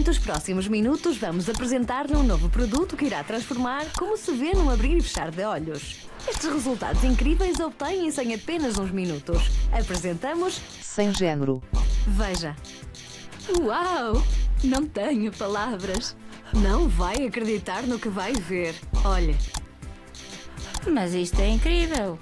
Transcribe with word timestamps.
Durante 0.00 0.18
os 0.18 0.24
próximos 0.24 0.66
minutos, 0.66 1.18
vamos 1.18 1.46
apresentar-lhe 1.46 2.16
um 2.16 2.22
novo 2.22 2.48
produto 2.48 2.96
que 2.96 3.04
irá 3.04 3.22
transformar 3.22 3.84
como 3.98 4.16
se 4.16 4.32
vê 4.32 4.54
num 4.54 4.70
abrir 4.70 4.96
e 4.96 5.02
fechar 5.02 5.30
de 5.30 5.44
olhos. 5.44 6.08
Estes 6.26 6.50
resultados 6.50 7.04
incríveis 7.04 7.60
obtêm-se 7.60 8.22
em 8.22 8.32
apenas 8.32 8.78
uns 8.78 8.90
minutos. 8.90 9.50
Apresentamos 9.70 10.58
Sem 10.80 11.12
género. 11.12 11.62
Veja. 12.06 12.56
Uau! 13.60 14.24
Não 14.64 14.86
tenho 14.86 15.30
palavras. 15.32 16.16
Não 16.54 16.88
vai 16.88 17.26
acreditar 17.26 17.82
no 17.82 17.98
que 17.98 18.08
vai 18.08 18.32
ver. 18.32 18.74
Olha. 19.04 19.36
Mas 20.90 21.12
isto 21.12 21.38
é 21.42 21.48
incrível. 21.50 22.18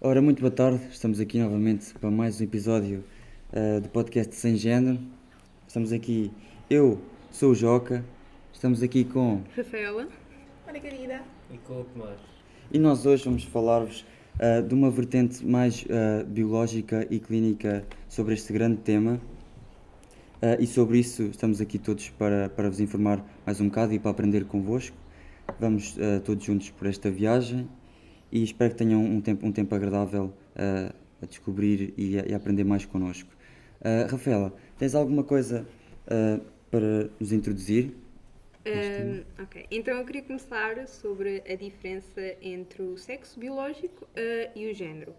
Ora, 0.00 0.22
muito 0.22 0.40
boa 0.40 0.50
tarde. 0.50 0.80
Estamos 0.90 1.20
aqui 1.20 1.38
novamente 1.38 1.92
para 2.00 2.10
mais 2.10 2.40
um 2.40 2.44
episódio 2.44 3.04
uh, 3.52 3.82
do 3.82 3.90
podcast 3.90 4.34
Sem 4.34 4.56
Género. 4.56 5.17
Estamos 5.68 5.92
aqui, 5.92 6.32
eu 6.70 6.98
sou 7.30 7.50
o 7.50 7.54
Joca, 7.54 8.02
estamos 8.50 8.82
aqui 8.82 9.04
com 9.04 9.42
Rafaela, 9.54 10.08
Margarida 10.66 11.20
e 11.52 11.58
com 11.58 11.82
o 11.82 11.84
Tomás. 11.84 12.18
E 12.72 12.78
nós 12.78 13.04
hoje 13.04 13.26
vamos 13.26 13.44
falar-vos 13.44 14.00
uh, 14.40 14.66
de 14.66 14.72
uma 14.72 14.90
vertente 14.90 15.44
mais 15.44 15.82
uh, 15.82 16.24
biológica 16.24 17.06
e 17.10 17.20
clínica 17.20 17.84
sobre 18.08 18.32
este 18.32 18.50
grande 18.50 18.78
tema. 18.78 19.20
Uh, 20.36 20.56
e 20.58 20.66
sobre 20.66 21.00
isso 21.00 21.24
estamos 21.24 21.60
aqui 21.60 21.78
todos 21.78 22.08
para, 22.08 22.48
para 22.48 22.70
vos 22.70 22.80
informar 22.80 23.22
mais 23.44 23.60
um 23.60 23.68
bocado 23.68 23.92
e 23.92 23.98
para 23.98 24.10
aprender 24.10 24.46
convosco. 24.46 24.96
Vamos 25.60 25.96
todos 26.24 26.42
juntos 26.44 26.70
por 26.70 26.86
esta 26.86 27.10
viagem 27.10 27.68
e 28.32 28.42
espero 28.42 28.70
que 28.70 28.76
tenham 28.76 29.04
um 29.04 29.20
tempo, 29.20 29.46
um 29.46 29.52
tempo 29.52 29.74
agradável 29.74 30.32
a 30.56 31.26
descobrir 31.26 31.92
e 31.96 32.18
a, 32.18 32.26
e 32.26 32.32
a 32.32 32.36
aprender 32.38 32.64
mais 32.64 32.86
connosco. 32.86 33.30
Rafaela, 34.10 34.52
Tens 34.78 34.94
alguma 34.94 35.24
coisa 35.24 35.66
uh, 36.06 36.40
para 36.70 37.10
nos 37.18 37.32
introduzir? 37.32 37.92
Um, 38.64 39.42
ok, 39.42 39.66
então 39.70 39.96
eu 39.96 40.04
queria 40.04 40.22
começar 40.22 40.86
sobre 40.86 41.42
a 41.48 41.54
diferença 41.56 42.20
entre 42.40 42.82
o 42.82 42.96
sexo 42.96 43.40
biológico 43.40 44.04
uh, 44.04 44.52
e 44.54 44.70
o 44.70 44.74
género. 44.74 45.14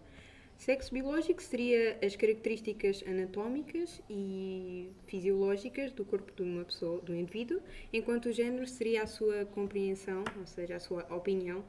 Sexo 0.56 0.92
biológico 0.92 1.42
seria 1.42 1.98
as 2.04 2.16
características 2.16 3.02
anatómicas 3.06 4.00
e 4.08 4.90
fisiológicas 5.06 5.92
do 5.92 6.04
corpo 6.04 6.32
de 6.36 6.42
uma 6.42 6.64
pessoa, 6.64 7.00
do 7.00 7.14
indivíduo, 7.14 7.60
enquanto 7.92 8.26
o 8.26 8.32
género 8.32 8.66
seria 8.66 9.02
a 9.02 9.06
sua 9.06 9.44
compreensão, 9.46 10.22
ou 10.38 10.46
seja, 10.46 10.76
a 10.76 10.80
sua 10.80 11.02
opinião 11.14 11.64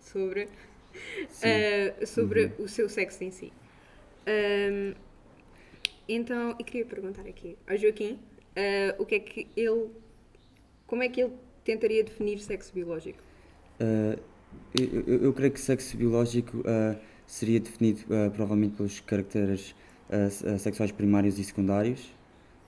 sobre, 0.00 0.44
uh, 0.44 2.06
sobre 2.06 2.46
uhum. 2.46 2.64
o 2.64 2.68
seu 2.68 2.88
sexo 2.88 3.22
em 3.22 3.30
si. 3.30 3.52
Um, 4.26 4.94
então, 6.08 6.50
eu 6.50 6.64
queria 6.64 6.84
perguntar 6.84 7.22
aqui 7.22 7.56
ao 7.66 7.76
Joaquim 7.76 8.18
uh, 8.56 9.02
o 9.02 9.06
que 9.06 9.14
é 9.14 9.20
que 9.20 9.48
ele. 9.56 9.90
Como 10.86 11.02
é 11.02 11.08
que 11.08 11.22
ele 11.22 11.32
tentaria 11.64 12.04
definir 12.04 12.38
sexo 12.40 12.72
biológico? 12.74 13.18
Uh, 13.80 14.18
eu, 14.78 15.04
eu, 15.06 15.22
eu, 15.24 15.32
creio 15.32 15.52
que 15.52 15.60
sexo 15.60 15.96
biológico 15.96 16.58
uh, 16.58 16.98
seria 17.26 17.58
definido 17.58 18.02
provavelmente 18.34 18.76
pelos 18.76 19.00
caracteres 19.00 19.74
sexuais 20.58 20.92
primários 20.92 21.38
e 21.38 21.44
secundários, 21.44 22.12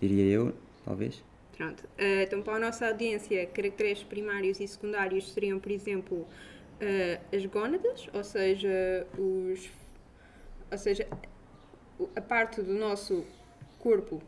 diria 0.00 0.25
eu, 0.25 0.55
talvez. 0.84 1.23
Pronto. 1.56 1.84
então, 2.23 2.43
para 2.43 2.55
a 2.55 2.59
nossa 2.59 2.89
audiência, 2.89 3.47
caracteres 3.47 4.03
primários 4.03 4.59
e 4.59 4.67
secundários 4.67 5.33
seriam, 5.33 5.61
por 5.61 5.71
exemplo, 5.71 6.27
as 7.33 7.45
gónadas, 7.47 8.09
ou 8.12 8.25
seja, 8.25 9.06
os. 9.19 9.71
Ou 10.73 10.78
seja, 10.78 11.06
a 12.14 12.20
parte 12.20 12.62
do 12.62 12.75
nosso 12.75 13.25
corpo 13.78 14.22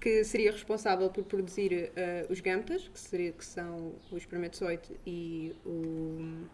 que 0.00 0.22
seria 0.24 0.52
responsável 0.52 1.10
por 1.10 1.24
produzir 1.24 1.90
uh, 1.90 2.32
os 2.32 2.40
gametas, 2.40 2.88
que, 2.88 3.00
seria, 3.00 3.32
que 3.32 3.44
são 3.44 3.94
o 4.10 4.16
espermatozoide 4.16 4.96
e, 5.06 5.54
o, 5.66 6.46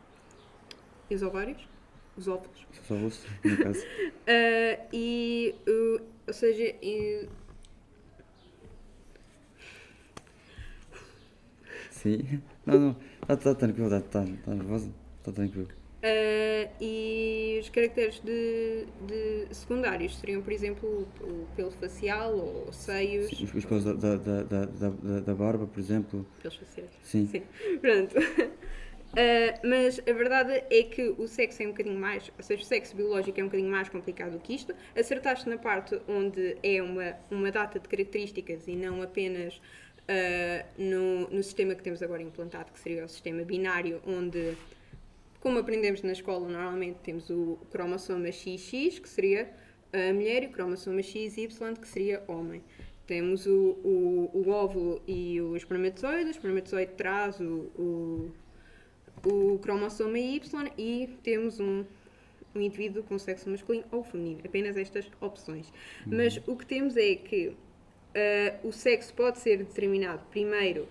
e 1.10 1.14
os 1.14 1.22
ovários, 1.22 1.68
os 2.16 2.26
óvulos. 2.26 2.66
Os 2.82 2.90
óvulos, 2.90 3.26
no 3.44 3.56
caso. 3.58 3.80
uh, 3.80 4.88
e, 4.92 5.54
uh, 5.68 6.02
ou 6.26 6.32
seja, 6.32 6.74
e... 6.82 7.28
Sim. 11.90 12.42
Não, 12.66 12.78
não, 12.78 12.96
está 13.22 13.36
tá 13.36 13.54
tranquilo, 13.54 13.94
está 13.94 14.00
tá, 14.00 14.24
tá, 14.24 14.90
tá 15.22 15.32
tranquilo. 15.32 15.68
Uh, 16.04 16.68
e 16.82 17.56
os 17.62 17.70
caracteres 17.70 18.20
de, 18.20 18.84
de, 19.06 19.54
secundários 19.54 20.18
seriam, 20.18 20.42
por 20.42 20.52
exemplo, 20.52 21.08
o 21.22 21.46
pelo 21.56 21.70
facial 21.70 22.36
ou 22.36 22.70
seios. 22.74 23.28
Sim, 23.28 23.44
os 23.44 23.64
pelos 23.64 23.84
da, 23.84 23.94
da, 23.94 24.42
da, 24.42 24.64
da, 24.66 25.20
da 25.20 25.34
barba, 25.34 25.66
por 25.66 25.80
exemplo. 25.80 26.26
Pelos 26.42 26.58
faciais. 26.58 26.90
Sim. 27.02 27.26
Sim. 27.28 27.42
Pronto. 27.80 28.18
Uh, 28.18 29.56
mas 29.66 29.98
a 30.06 30.12
verdade 30.12 30.62
é 30.70 30.82
que 30.82 31.14
o 31.16 31.26
sexo 31.26 31.62
é 31.62 31.66
um 31.68 31.70
bocadinho 31.70 31.98
mais, 31.98 32.30
ou 32.36 32.44
seja, 32.44 32.62
o 32.62 32.66
sexo 32.66 32.94
biológico 32.94 33.40
é 33.40 33.42
um 33.42 33.46
bocadinho 33.46 33.70
mais 33.70 33.88
complicado 33.88 34.32
do 34.32 34.40
que 34.40 34.54
isto. 34.54 34.74
Acertaste 34.94 35.48
na 35.48 35.56
parte 35.56 35.98
onde 36.06 36.58
é 36.62 36.82
uma, 36.82 37.14
uma 37.30 37.50
data 37.50 37.80
de 37.80 37.88
características 37.88 38.68
e 38.68 38.76
não 38.76 39.00
apenas 39.00 39.54
uh, 39.56 40.66
no, 40.76 41.30
no 41.30 41.42
sistema 41.42 41.74
que 41.74 41.82
temos 41.82 42.02
agora 42.02 42.20
implantado, 42.20 42.70
que 42.72 42.78
seria 42.78 43.06
o 43.06 43.08
sistema 43.08 43.42
binário, 43.42 44.02
onde 44.06 44.54
como 45.44 45.58
aprendemos 45.58 46.00
na 46.00 46.12
escola, 46.12 46.48
normalmente 46.48 47.00
temos 47.02 47.28
o 47.28 47.58
cromossoma 47.70 48.32
XX, 48.32 48.98
que 48.98 49.06
seria 49.06 49.52
a 49.92 50.10
mulher, 50.10 50.42
e 50.42 50.46
o 50.46 50.48
cromossoma 50.48 51.02
XY, 51.02 51.48
que 51.78 51.86
seria 51.86 52.24
homem. 52.26 52.62
Temos 53.06 53.44
o, 53.44 53.76
o, 53.84 54.30
o 54.32 54.48
óvulo 54.48 55.02
e 55.06 55.38
o 55.42 55.54
espermatozoide, 55.54 56.28
o 56.28 56.30
espermatozoide 56.30 56.92
traz 56.92 57.40
o, 57.40 57.70
o, 57.78 58.32
o 59.22 59.58
cromosoma 59.58 60.18
Y 60.18 60.40
e 60.78 61.10
temos 61.22 61.60
um, 61.60 61.84
um 62.54 62.60
indivíduo 62.62 63.02
com 63.02 63.18
sexo 63.18 63.50
masculino 63.50 63.84
ou 63.92 64.02
feminino, 64.02 64.40
apenas 64.46 64.78
estas 64.78 65.10
opções. 65.20 65.68
Uhum. 66.06 66.16
Mas 66.16 66.40
o 66.46 66.56
que 66.56 66.64
temos 66.64 66.96
é 66.96 67.16
que 67.16 67.48
uh, 67.48 68.66
o 68.66 68.72
sexo 68.72 69.12
pode 69.12 69.40
ser 69.40 69.58
determinado 69.58 70.24
primeiro 70.30 70.88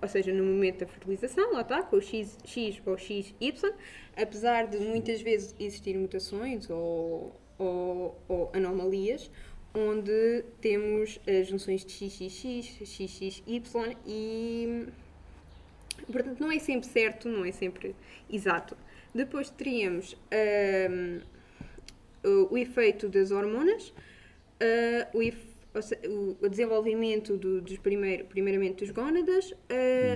ou 0.00 0.08
seja, 0.08 0.32
no 0.32 0.44
momento 0.44 0.80
da 0.80 0.86
fertilização, 0.86 1.52
lá 1.52 1.62
está, 1.62 1.82
com 1.82 1.96
o 1.96 2.02
X, 2.02 2.38
X 2.44 2.80
ou 2.84 2.96
XY, 2.98 3.34
apesar 4.16 4.66
de 4.66 4.78
muitas 4.78 5.20
vezes 5.20 5.54
existir 5.58 5.96
mutações 5.96 6.68
ou, 6.68 7.34
ou, 7.58 8.20
ou 8.28 8.50
anomalias, 8.52 9.30
onde 9.74 10.44
temos 10.60 11.20
as 11.26 11.48
junções 11.48 11.84
de 11.84 11.92
XXX, 11.92 12.88
XXY 12.88 13.96
e. 14.06 14.86
Portanto, 16.10 16.40
não 16.40 16.52
é 16.52 16.58
sempre 16.58 16.86
certo, 16.88 17.28
não 17.28 17.44
é 17.44 17.52
sempre 17.52 17.94
exato. 18.30 18.76
Depois 19.14 19.48
teríamos 19.50 20.16
um, 20.92 21.20
o, 22.50 22.58
efeito 22.58 23.08
das 23.08 23.30
hormonas, 23.30 23.88
uh, 23.88 25.16
o 25.16 25.22
efeito 25.22 25.55
o, 26.40 26.48
desenvolvimento 26.48 27.36
do, 27.36 27.60
dos 27.60 27.78
primeiro, 27.78 28.24
primeiramente 28.26 28.84
dos 28.84 28.90
gónadas, 28.90 29.50
uh, 29.50 29.54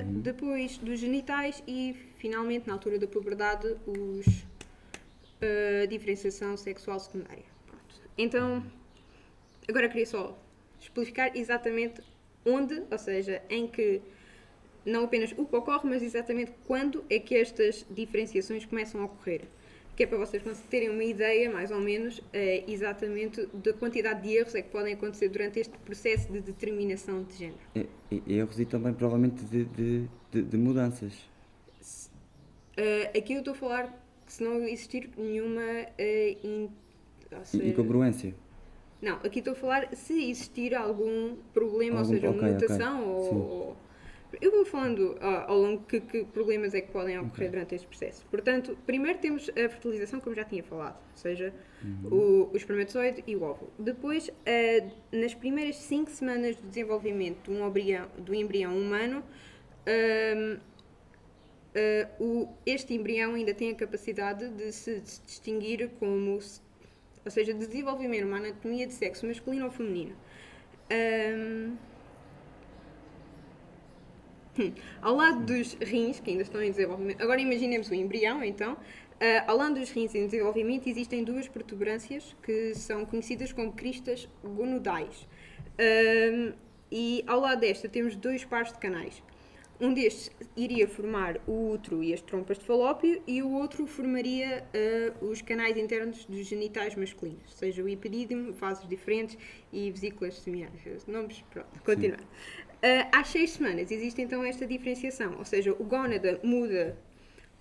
uhum. 0.07 0.21
depois 0.21 0.79
dos 0.79 0.99
genitais 0.99 1.63
e 1.67 1.95
finalmente 2.17 2.67
na 2.67 2.75
altura 2.75 2.99
da 2.99 3.07
puberdade 3.07 3.77
os 3.87 4.27
uh, 4.27 5.87
diferenciação 5.89 6.57
sexual 6.57 6.99
secundária. 6.99 7.45
Pronto. 7.67 8.11
Então 8.17 8.65
agora 9.69 9.89
queria 9.89 10.07
só 10.07 10.39
explicar 10.81 11.37
exatamente 11.37 12.01
onde, 12.45 12.83
ou 12.91 12.99
seja, 12.99 13.43
em 13.49 13.67
que 13.67 14.01
não 14.85 15.05
apenas 15.05 15.33
o 15.37 15.45
que 15.45 15.57
ocorre, 15.57 15.89
mas 15.89 16.03
exatamente 16.03 16.53
quando 16.67 17.05
é 17.11 17.19
que 17.19 17.35
estas 17.35 17.85
diferenciações 17.91 18.65
começam 18.65 19.03
a 19.03 19.05
ocorrer 19.05 19.43
que 19.97 20.05
é 20.05 20.07
para 20.07 20.19
vocês 20.19 20.43
terem 20.71 20.89
uma 20.89 21.05
ideia, 21.05 21.51
mais 21.51 21.71
ou 21.71 21.81
menos, 21.81 22.23
é, 22.33 22.65
exatamente 22.67 23.47
da 23.53 23.73
quantidade 23.73 24.23
de 24.23 24.35
erros 24.35 24.55
é 24.55 24.63
que 24.63 24.71
podem 24.71 24.95
acontecer 24.95 25.29
durante 25.29 25.61
este 25.61 25.77
processo 25.79 26.33
de 26.33 26.41
determinação 26.41 27.23
de 27.23 27.35
género. 27.35 27.59
E, 28.11 28.23
erros 28.27 28.59
e 28.59 28.65
também 28.65 28.95
provavelmente 28.95 29.45
de, 29.45 29.65
de, 29.65 30.09
de, 30.31 30.43
de 30.43 30.57
mudanças. 30.57 31.13
Uh, 32.79 33.19
aqui 33.19 33.35
eu 33.35 33.41
estou 33.41 33.53
a 33.53 33.57
falar 33.57 34.07
se 34.27 34.43
não 34.43 34.63
existir 34.63 35.11
nenhuma 35.19 35.61
uh, 35.61 36.47
in, 36.47 36.71
seja, 37.43 37.65
incongruência. 37.65 38.35
Não, 39.03 39.17
aqui 39.17 39.41
estou 39.41 39.53
a 39.53 39.57
falar 39.57 39.95
se 39.95 40.31
existir 40.31 40.75
algum 40.75 41.37
problema, 41.53 41.99
algum, 42.01 42.13
ou 42.13 42.21
seja, 42.21 42.31
okay, 42.31 42.53
mutação 42.53 43.01
okay. 43.01 43.39
ou 43.39 43.77
eu 44.41 44.51
vou 44.51 44.65
falando 44.65 45.17
ao 45.21 45.59
longo 45.59 45.83
que, 45.85 46.01
que, 46.01 46.25
problemas 46.25 46.75
é 46.75 46.81
que 46.81 46.91
podem 46.93 47.19
ocorrer 47.19 47.33
okay. 47.33 47.49
durante 47.49 47.75
este 47.75 47.87
processo. 47.87 48.25
Portanto, 48.31 48.77
primeiro 48.87 49.19
temos 49.19 49.49
a 49.51 49.69
fertilização, 49.69 50.21
como 50.21 50.35
já 50.35 50.45
tinha 50.45 50.63
falado, 50.63 50.97
ou 51.11 51.17
seja, 51.17 51.53
uhum. 51.83 52.09
o, 52.11 52.51
o, 52.53 52.57
espermatozoide 52.57 53.25
e 53.27 53.35
o 53.35 53.43
óvulo. 53.43 53.73
Depois, 53.79 54.29
uh, 54.29 54.91
nas 55.13 55.35
primeiras 55.35 55.77
5 55.77 56.11
semanas 56.11 56.57
de 56.57 56.63
desenvolvimento 56.63 57.51
de 57.51 57.51
um 57.51 57.67
embrião, 57.67 58.09
do 58.19 58.35
embrião 58.35 58.77
humano, 58.77 59.25
uh, 59.87 60.61
uh, 61.75 62.25
o, 62.25 62.49
este 62.65 62.95
embrião 62.95 63.35
ainda 63.35 63.55
tem 63.55 63.71
a 63.71 63.75
capacidade 63.75 64.49
de 64.51 64.73
se 64.73 65.01
distinguir 65.01 65.91
como, 65.99 66.35
ou 66.35 67.31
seja, 67.31 67.53
de 67.53 67.67
desenvolver 67.67 68.25
uma 68.25 68.37
anatomia 68.37 68.87
de 68.87 68.93
sexo 68.93 69.27
masculino 69.27 69.65
ou 69.65 69.71
feminino. 69.71 70.15
Um, 70.93 71.77
Hum. 74.59 74.73
Ao 75.01 75.15
lado 75.15 75.45
dos 75.45 75.75
rins, 75.75 76.21
que 76.21 76.31
ainda 76.31 76.43
estão 76.43 76.63
em 76.63 76.71
desenvolvimento, 76.71 77.23
agora 77.23 77.41
imaginemos 77.41 77.89
o 77.89 77.95
embrião, 77.95 78.43
então. 78.43 78.75
Uh, 78.75 79.45
ao 79.47 79.57
lado 79.57 79.75
dos 79.75 79.91
rins 79.91 80.15
em 80.15 80.25
desenvolvimento, 80.25 80.89
existem 80.89 81.23
duas 81.23 81.47
protuberâncias 81.47 82.35
que 82.43 82.75
são 82.75 83.05
conhecidas 83.05 83.53
como 83.53 83.73
cristas 83.73 84.29
gonodais. 84.43 85.29
Uh, 85.79 86.55
e 86.91 87.23
ao 87.27 87.39
lado 87.39 87.61
desta 87.61 87.89
temos 87.89 88.17
dois 88.17 88.45
pares 88.45 88.73
de 88.73 88.79
canais. 88.79 89.23
Um 89.81 89.95
destes 89.95 90.31
iria 90.55 90.87
formar 90.87 91.41
o 91.47 91.71
útero 91.71 92.03
e 92.03 92.13
as 92.13 92.21
trompas 92.21 92.59
de 92.59 92.65
falópio 92.67 93.23
e 93.27 93.43
o 93.43 93.51
outro 93.53 93.87
formaria 93.87 94.63
uh, 95.23 95.25
os 95.25 95.41
canais 95.41 95.77
internos 95.79 96.27
dos 96.27 96.47
genitais 96.47 96.95
masculinos, 96.95 97.55
seja 97.55 97.83
o 97.83 97.89
hiperídimo, 97.89 98.53
vasos 98.53 98.87
diferentes 98.87 99.39
e 99.73 99.91
vesículas 99.91 100.35
semiárias. 100.39 101.07
Nomes, 101.07 101.43
pronto, 101.51 101.83
continuando. 101.83 102.25
Uh, 102.83 103.09
às 103.13 103.29
seis 103.29 103.51
semanas 103.51 103.91
existe 103.91 104.23
então 104.23 104.43
esta 104.43 104.67
diferenciação, 104.67 105.37
ou 105.39 105.45
seja, 105.45 105.71
o 105.73 105.85
gónada 105.85 106.41
muda, 106.43 106.97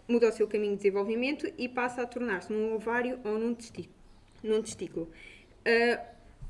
muda 0.07 0.30
o 0.30 0.31
seu 0.31 0.48
caminho 0.48 0.71
de 0.71 0.77
desenvolvimento 0.77 1.51
e 1.57 1.68
passa 1.68 2.01
a 2.04 2.06
tornar-se 2.06 2.54
num 2.54 2.74
ovário 2.74 3.19
ou 3.25 3.38
num 3.38 3.54
testículo. 3.54 3.95
Num 4.42 4.62
testículo. 4.62 5.10
Uh, 5.68 6.00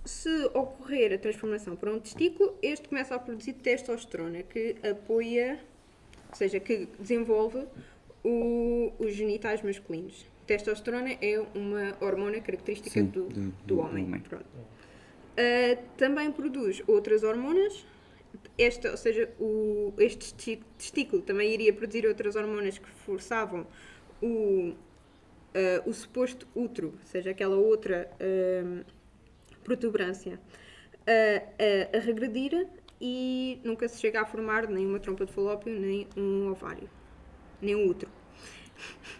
se 0.05 0.29
ocorrer 0.53 1.13
a 1.13 1.17
transformação 1.17 1.75
para 1.75 1.91
um 1.91 1.99
testículo, 1.99 2.55
este 2.61 2.87
começa 2.89 3.15
a 3.15 3.19
produzir 3.19 3.53
testosterona, 3.53 4.43
que 4.43 4.75
apoia, 4.87 5.59
ou 6.29 6.35
seja, 6.35 6.59
que 6.59 6.87
desenvolve 6.99 7.65
o, 8.23 8.93
os 8.99 9.13
genitais 9.13 9.61
masculinos. 9.63 10.25
Testosterona 10.45 11.11
é 11.21 11.43
uma 11.55 11.97
hormona 12.01 12.39
característica 12.39 12.91
Sim, 12.91 13.05
do, 13.05 13.25
do- 13.25 13.53
do, 13.65 13.79
homem. 13.79 14.05
homem. 14.05 14.21
Uh, 14.31 15.77
também 15.97 16.31
produz 16.31 16.81
outras 16.87 17.23
hormonas. 17.23 17.83
Esta, 18.57 18.91
ou 18.91 18.97
seja, 18.97 19.29
o, 19.39 19.93
este 19.97 20.57
testículo 20.77 21.21
também 21.21 21.53
iria 21.53 21.73
produzir 21.73 22.05
outras 22.05 22.35
hormonas 22.35 22.77
que 22.77 22.89
forçavam 22.89 23.65
o, 24.21 24.73
uh, 25.55 25.89
o 25.89 25.93
suposto 25.93 26.47
útero, 26.53 26.93
ou 26.99 27.05
seja, 27.05 27.31
aquela 27.31 27.55
outra 27.55 28.09
um, 28.19 28.83
protuberância, 29.63 30.39
a, 31.07 31.97
a, 31.97 31.99
regredir 31.99 32.67
e 32.99 33.59
nunca 33.63 33.87
se 33.87 33.99
chega 33.99 34.21
a 34.21 34.25
formar 34.25 34.67
nem 34.67 34.85
uma 34.85 34.99
trompa 34.99 35.25
de 35.25 35.31
falópio, 35.31 35.73
nem 35.73 36.07
um 36.17 36.49
ovário, 36.49 36.89
nem 37.61 37.75
um 37.75 37.87
útero. 37.87 38.11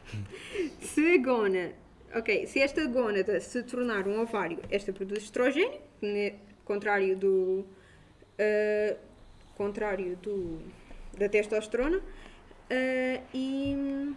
se 0.82 1.14
a 1.14 1.18
gona, 1.18 1.72
ok, 2.14 2.46
se 2.46 2.60
esta 2.60 2.86
gónada 2.86 3.40
se 3.40 3.64
tornar 3.64 4.08
um 4.08 4.22
ovário, 4.22 4.60
esta 4.70 4.92
produz 4.92 5.24
estrogênio, 5.24 5.80
contrário 6.66 7.18
do, 7.18 7.66
ah, 8.40 8.98
contrário 9.56 10.16
do, 10.18 10.60
da 11.18 11.28
testosterona, 11.28 12.02
ah, 12.70 13.22
e, 13.34 14.16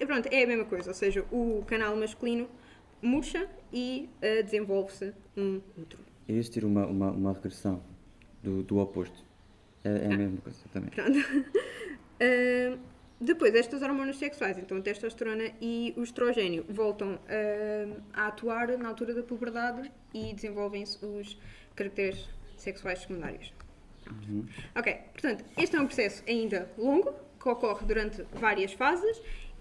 e 0.00 0.06
pronto, 0.06 0.28
é 0.30 0.44
a 0.44 0.46
mesma 0.46 0.64
coisa, 0.64 0.90
ou 0.90 0.94
seja, 0.94 1.24
o 1.30 1.62
canal 1.66 1.94
masculino 1.96 2.48
murcha 3.02 3.48
e 3.72 4.08
ah, 4.22 4.42
desenvolve-se 4.42 5.12
um 5.36 5.60
útero. 5.76 6.02
E 6.28 6.32
existir 6.32 6.64
uma, 6.64 6.86
uma, 6.86 7.10
uma 7.10 7.32
regressão 7.32 7.82
do, 8.42 8.62
do 8.62 8.78
oposto. 8.78 9.24
É, 9.84 9.88
é 9.88 10.06
a 10.06 10.16
mesma 10.16 10.38
coisa 10.38 10.58
também. 10.72 10.90
Uh, 12.16 12.78
depois, 13.20 13.54
estas 13.54 13.82
hormonas 13.82 14.16
sexuais, 14.16 14.58
então 14.58 14.78
a 14.78 14.80
testosterona 14.80 15.52
e 15.60 15.94
o 15.96 16.02
estrogênio, 16.02 16.64
voltam 16.68 17.14
uh, 17.14 18.02
a 18.12 18.26
atuar 18.26 18.76
na 18.76 18.88
altura 18.88 19.14
da 19.14 19.22
puberdade 19.22 19.90
e 20.12 20.34
desenvolvem-se 20.34 21.04
os 21.04 21.38
caracteres 21.76 22.28
sexuais 22.66 22.98
secundários. 23.00 23.52
Ok, 24.74 24.92
portanto, 25.12 25.44
este 25.56 25.76
é 25.76 25.80
um 25.80 25.86
processo 25.86 26.22
ainda 26.28 26.68
longo, 26.76 27.12
que 27.40 27.48
ocorre 27.48 27.86
durante 27.86 28.22
várias 28.34 28.72
fases 28.72 29.20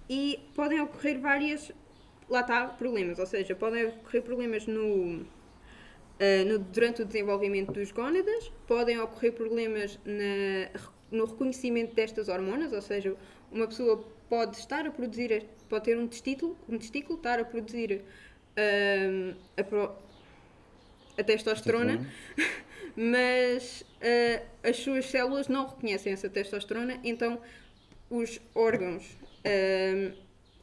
e 0.10 0.40
podem 0.56 0.80
ocorrer 0.81 1.19
várias, 1.19 1.72
lá 2.30 2.42
está, 2.42 2.68
problemas, 2.68 3.18
ou 3.19 3.25
seja, 3.28 3.56
podem 3.56 3.86
ocorrer 3.86 4.22
problemas 4.24 4.66
no, 4.68 5.25
Uh, 6.18 6.46
no- 6.48 6.60
durante 6.60 7.02
o 7.02 7.06
desenvolvimento 7.06 7.74
dos 7.74 7.92
gónadas, 7.92 8.50
podem 8.66 8.98
ocorrer 9.02 9.34
problemas 9.34 10.00
na- 10.06 10.69
no 11.12 11.25
reconhecimento 11.25 11.94
destas 11.94 12.30
hormonas, 12.30 12.72
ou 12.72 12.81
seja, 12.81 13.18
uma 13.51 13.68
pessoa 13.68 14.01
pode 14.30 14.56
estar 14.56 14.88
a 14.88 14.92
produzir, 14.92 15.44
pode 15.68 15.84
ter 15.84 15.98
um 15.98 16.08
testículo, 16.08 16.58
um 16.69 16.78
testículo 16.78 17.18
estar 17.18 17.38
a 17.38 17.44
produzir 17.44 18.01
um, 18.58 19.34
a, 19.58 19.63
pro- 19.66 19.92
a 21.18 21.24
testosterona, 21.24 22.00
mas 22.95 23.81
uh, 23.81 24.45
as 24.63 24.77
suas 24.77 25.06
células 25.06 25.47
não 25.47 25.68
reconhecem 25.68 26.13
essa 26.13 26.30
testosterona, 26.30 27.00
então 27.03 27.42
os 28.09 28.39
órgãos 28.53 29.03
um, 29.45 30.12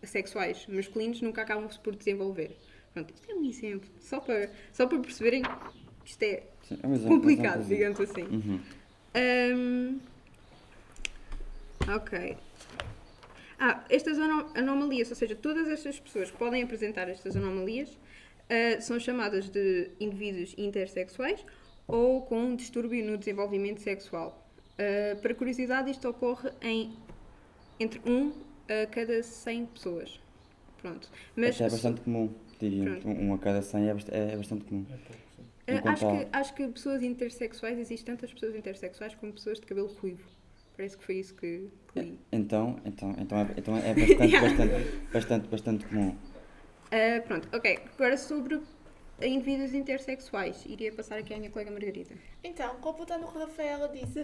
sexuais 0.07 0.67
masculinos 0.67 1.21
nunca 1.21 1.43
acabam 1.43 1.69
por 1.83 1.95
desenvolver. 1.95 2.57
Pronto, 2.95 3.13
isto 3.15 3.31
é 3.31 3.35
um 3.35 3.45
exemplo, 3.45 3.89
só 4.01 4.21
para, 4.21 4.51
só 4.73 4.87
para 4.87 4.99
perceberem 4.99 5.43
que 5.43 6.11
isto 6.11 6.23
é 6.23 6.43
Sim, 6.63 6.79
é 6.83 6.87
um 6.87 6.95
exemplo, 6.95 7.17
complicado, 7.17 7.59
um 7.59 7.63
exemplo. 7.63 7.77
digamos 7.77 8.01
assim. 8.01 8.23
Uhum. 8.23 8.61
Hum, 9.15 10.01
ok. 11.95 12.37
Ah, 13.59 13.85
estas 13.89 14.19
ano- 14.19 14.51
anomalias, 14.55 15.09
ou 15.11 15.17
seja, 15.17 15.37
todas 15.37 15.69
estas 15.69 15.99
pessoas 16.01 16.31
que 16.31 16.37
podem 16.37 16.63
apresentar 16.63 17.09
estas 17.09 17.37
anomalias 17.37 17.97
ah, 18.51 18.81
são 18.81 18.99
chamadas 18.99 19.49
de 19.49 19.91
indivíduos 20.01 20.55
intersexuais 20.59 21.45
ou 21.87 22.23
com 22.23 22.39
um 22.39 22.57
distúrbio 22.57 23.05
no 23.05 23.17
desenvolvimento 23.19 23.81
sexual. 23.81 24.47
Ah, 24.79 25.17
para 25.21 25.35
curiosidade, 25.35 25.91
isto 25.91 26.09
ocorre 26.09 26.51
em 26.61 26.93
entre 27.81 28.01
1 28.09 28.33
a 28.69 28.87
cada 28.87 29.23
100 29.23 29.67
pessoas. 29.67 30.21
Pronto. 30.81 31.09
Mas 31.37 31.61
é 31.61 31.69
bastante 31.69 32.01
comum, 32.01 32.33
diria. 32.61 32.85
Pronto. 32.85 33.09
Um, 33.09 33.29
um 33.31 33.35
a 33.35 33.39
cada 33.39 33.63
100 33.63 33.89
é, 33.89 33.95
bast- 33.95 34.11
é 34.13 34.37
bastante 34.37 34.65
comum. 34.65 34.85
Ah, 35.67 35.73
Enquanto 35.75 35.89
acho, 35.89 36.09
há- 36.09 36.25
que, 36.25 36.29
acho 36.33 36.55
que 36.55 36.69
pessoas 36.69 37.03
intersexuais, 37.03 37.79
existem 37.79 38.15
tantas 38.15 38.33
pessoas 38.33 38.55
intersexuais 38.57 39.15
como 39.15 39.33
pessoas 39.33 39.61
de 39.61 39.67
cabelo 39.67 39.89
ruivo. 40.01 40.29
Parece 40.77 40.97
que 40.97 41.05
foi 41.05 41.17
isso 41.17 41.35
que, 41.37 41.69
que 41.93 42.01
li. 42.01 42.19
Então, 42.33 42.77
então, 42.85 43.15
então, 43.19 43.39
é, 43.39 43.47
então 43.57 43.77
é 43.77 43.95
bastante, 43.95 44.33
Yeah. 44.33 44.49
bastante, 44.49 44.97
bastante, 45.13 45.49
bastante 45.49 45.87
comum. 45.87 46.17
Ah, 46.91 47.21
pronto, 47.27 47.49
ok. 47.57 47.79
Agora 47.95 48.17
sobre 48.17 48.61
indivíduos 49.21 49.75
intersexuais. 49.75 50.65
Iria 50.67 50.93
passar 50.93 51.19
aqui 51.19 51.35
à 51.35 51.39
minha 51.39 51.51
colega 51.51 51.71
Margarida. 51.71 52.15
Então, 52.43 52.75
completando 52.77 53.27
o 53.27 53.31
que 53.33 53.39
a 53.39 53.41
Rafaela 53.43 53.89
disse, 53.89 54.21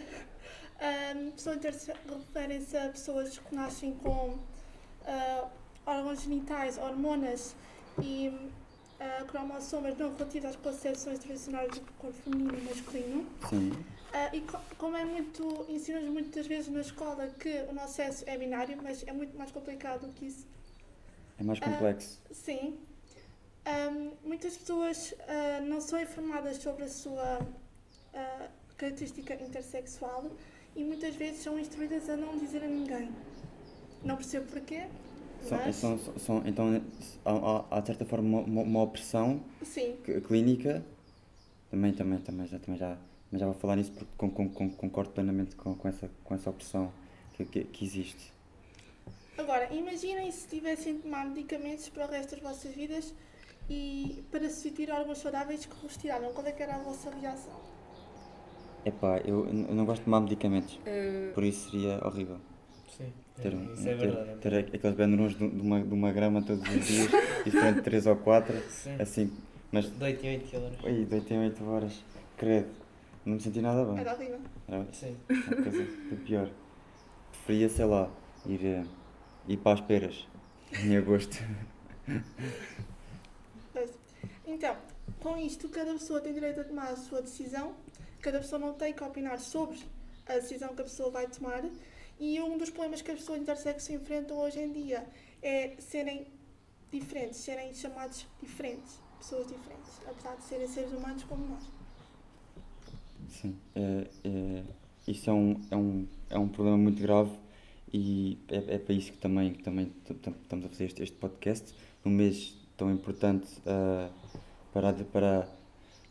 um, 1.17 1.31
pessoas 1.33 1.57
interse- 1.57 1.93
referem-se 2.09 2.77
a 2.77 2.89
pessoas 2.89 3.39
que 3.39 3.55
nascem 3.55 3.95
com 3.95 4.39
ah, 5.07 5.49
órgãos 5.87 6.23
genitais, 6.23 6.79
hormonas 6.79 7.55
e 8.03 8.33
ah, 9.01 9.25
cromossomas 9.29 9.97
não 9.99 10.13
relativos 10.15 10.51
às 10.51 10.57
concepções 10.57 11.19
tradicionais 11.21 11.71
do 11.71 11.81
corpo 11.99 12.17
feminino 12.23 12.59
e 12.59 12.63
masculino. 12.63 13.27
Sim. 13.49 13.73
Ah, 14.13 14.31
e 14.35 14.41
co- 14.41 14.61
como 14.79 14.97
é 14.97 15.05
muito, 15.05 15.67
ensinamos 15.69 16.09
muitas 16.11 16.47
vezes 16.47 16.69
na 16.73 16.81
escola 16.81 17.29
que 17.39 17.51
o 17.69 17.73
nosso 17.75 17.95
sexo 17.95 18.25
é 18.27 18.37
binário, 18.39 18.77
mas 18.83 19.07
é 19.07 19.13
muito 19.13 19.37
mais 19.37 19.51
complicado 19.53 20.07
do 20.07 20.13
que 20.15 20.27
isso. 20.27 20.47
É 21.39 21.45
mais 21.45 21.61
complexo. 21.61 22.21
Sim. 22.33 22.79
Ahm, 23.69 24.13
muitas 24.25 24.57
pessoas 24.57 25.15
ah, 25.29 25.61
não 25.61 25.79
são 25.79 26.01
informadas 26.01 26.57
sobre 26.57 26.85
a 26.85 26.89
sua 26.89 27.39
ah, 28.15 28.49
característica 28.79 29.35
intersexual 29.35 30.31
e 30.75 30.83
muitas 30.83 31.15
vezes 31.15 31.43
são 31.43 31.59
instruídas 31.59 32.09
a 32.09 32.17
não 32.17 32.39
dizer 32.39 32.65
a 32.65 32.67
ninguém. 32.67 33.11
Não 34.03 34.17
percebo 34.17 34.47
porquê, 34.47 34.87
São, 35.43 35.59
mas 35.59 35.77
são, 35.77 35.99
são, 36.19 36.43
então, 36.47 36.81
há, 37.71 37.81
de 37.81 37.87
certa 37.87 38.07
forma 38.07 38.41
uma, 38.41 38.63
uma, 38.63 38.83
opressão 38.83 39.43
sim, 39.63 39.97
clínica. 40.27 40.83
Também, 41.71 41.93
também, 41.93 42.19
também, 42.21 42.47
já, 42.47 42.59
também 42.59 42.79
já, 42.79 42.97
mas 43.31 43.41
já 43.41 43.47
vou 43.47 43.55
falar 43.55 43.77
nisso 43.77 43.93
porque 43.93 44.11
con, 44.17 44.31
con, 44.31 44.49
con- 44.49 44.71
concordo 44.71 45.11
plenamente 45.11 45.55
com, 45.57 45.75
com, 45.75 45.89
essa, 45.89 46.11
com 46.25 46.35
essa 46.35 46.49
opressão 46.49 46.91
que, 47.37 47.45
que, 47.45 47.65
que 47.65 47.85
existe. 47.85 48.33
Agora, 49.37 49.73
imaginem 49.75 50.31
se 50.31 50.49
tivessem 50.49 50.97
de 50.97 51.03
tomar 51.03 51.27
medicamentos 51.27 51.89
para 51.91 52.07
o 52.07 52.11
resto 52.11 52.31
das 52.31 52.41
vossas 52.41 52.75
vidas 52.75 53.13
e 53.69 54.25
para 54.31 54.49
substituir 54.49 54.91
órgãos 54.91 55.19
saudáveis 55.19 55.67
que 55.67 55.75
vos 55.83 55.97
tiraram. 55.97 56.33
Qual 56.33 56.47
é 56.47 56.53
que 56.53 56.63
era 56.63 56.77
a 56.77 56.79
vossa 56.79 57.11
reação? 57.11 57.53
Epá, 58.85 59.19
eu, 59.25 59.47
eu 59.47 59.53
não 59.75 59.85
gosto 59.85 60.01
de 60.01 60.05
tomar 60.07 60.21
medicamentos, 60.21 60.79
Ah, 60.87 61.33
por 61.35 61.45
isso 61.45 61.71
seria 61.71 62.01
horrível. 62.07 62.39
Sim, 62.97 63.13
Ter, 63.43 63.55
um- 63.55 63.73
isso 63.75 63.89
é 63.89 63.95
ter, 63.97 64.11
verdade. 64.11 64.41
ter 64.41 64.55
aqueles 64.75 64.97
granulos 64.97 65.37
de, 65.37 65.49
de 65.49 65.61
uma, 65.61 65.81
de 65.83 65.93
uma 65.95 66.13
grama 66.13 66.43
todos 66.43 66.63
os 66.69 66.87
dias, 66.87 67.11
e 67.47 67.51
durante 67.51 67.83
3 67.83 68.07
ou 68.07 68.17
4, 68.17 68.57
Sim. 68.71 68.97
assim, 69.01 69.33
mas 69.71 69.91
De 69.91 70.03
8 70.03 70.25
em 70.25 70.39
8 70.39 70.57
horas. 70.57 70.85
Ui, 70.85 71.05
deitei 71.05 71.39
8 71.39 71.65
horas. 71.69 72.05
Credo. 72.37 72.69
Não 73.27 73.35
me 73.35 73.41
senti 73.41 73.61
nada 73.61 73.85
bem. 73.85 73.99
Era 73.99 74.15
horrível. 74.15 74.41
Era 74.67 74.87
Sim. 74.93 75.17
uma 75.29 75.57
coisa 75.63 75.83
do 75.85 76.17
pior. 76.25 76.49
Preferia, 77.31 77.69
sei 77.69 77.85
lá, 77.85 78.09
ir, 78.47 78.65
eh, 78.65 78.85
ir 79.49 79.57
para 79.59 79.73
as 79.75 79.81
peras. 79.83 80.27
Em 80.83 80.97
agosto. 80.97 81.37
Então, 84.59 84.77
com 85.21 85.37
isto, 85.37 85.69
cada 85.69 85.93
pessoa 85.93 86.21
tem 86.21 86.35
direito 86.35 86.61
a 86.61 86.65
tomar 86.65 86.89
a 86.89 86.97
sua 86.97 87.23
decisão, 87.23 87.77
cada 88.21 88.41
pessoa 88.41 88.59
não 88.59 88.75
tem 88.75 88.93
que 88.93 89.05
opinar 89.05 89.39
sobre 89.39 89.79
a 90.27 90.35
decisão 90.35 90.75
que 90.75 90.81
a 90.81 90.85
pessoa 90.85 91.13
vai 91.13 91.29
tomar. 91.29 91.65
E 92.19 92.41
um 92.41 92.59
dos 92.59 92.69
problemas 92.69 93.01
que 93.01 93.13
as 93.13 93.21
pessoas 93.21 93.41
intersexo 93.41 93.93
enfrentam 93.93 94.37
hoje 94.37 94.59
em 94.59 94.73
dia 94.73 95.07
é 95.41 95.77
serem 95.79 96.27
diferentes, 96.91 97.39
serem 97.39 97.73
chamados 97.73 98.27
diferentes, 98.43 98.99
pessoas 99.21 99.47
diferentes, 99.47 99.93
apesar 100.05 100.35
de 100.35 100.43
serem 100.43 100.67
seres 100.67 100.91
humanos 100.91 101.23
como 101.23 101.47
nós. 101.47 101.63
Sim, 103.29 103.57
é, 103.77 104.09
é, 104.25 104.65
isso 105.07 105.31
é 105.31 105.33
um, 105.33 105.61
é, 105.71 105.77
um, 105.77 106.09
é 106.31 106.39
um 106.39 106.49
problema 106.49 106.79
muito 106.79 107.01
grave 107.01 107.31
e 107.93 108.37
é, 108.49 108.75
é 108.75 108.79
para 108.79 108.93
isso 108.93 109.13
que 109.13 109.19
também, 109.19 109.53
que 109.53 109.63
também 109.63 109.93
estamos 110.05 110.67
a 110.67 110.69
fazer 110.69 110.87
este, 110.87 111.01
este 111.05 111.17
podcast, 111.17 111.73
num 112.05 112.11
mês 112.11 112.59
tão 112.79 112.91
importante 112.91 113.49
ah, 113.67 114.09
para, 114.73 114.93
para, 114.93 115.49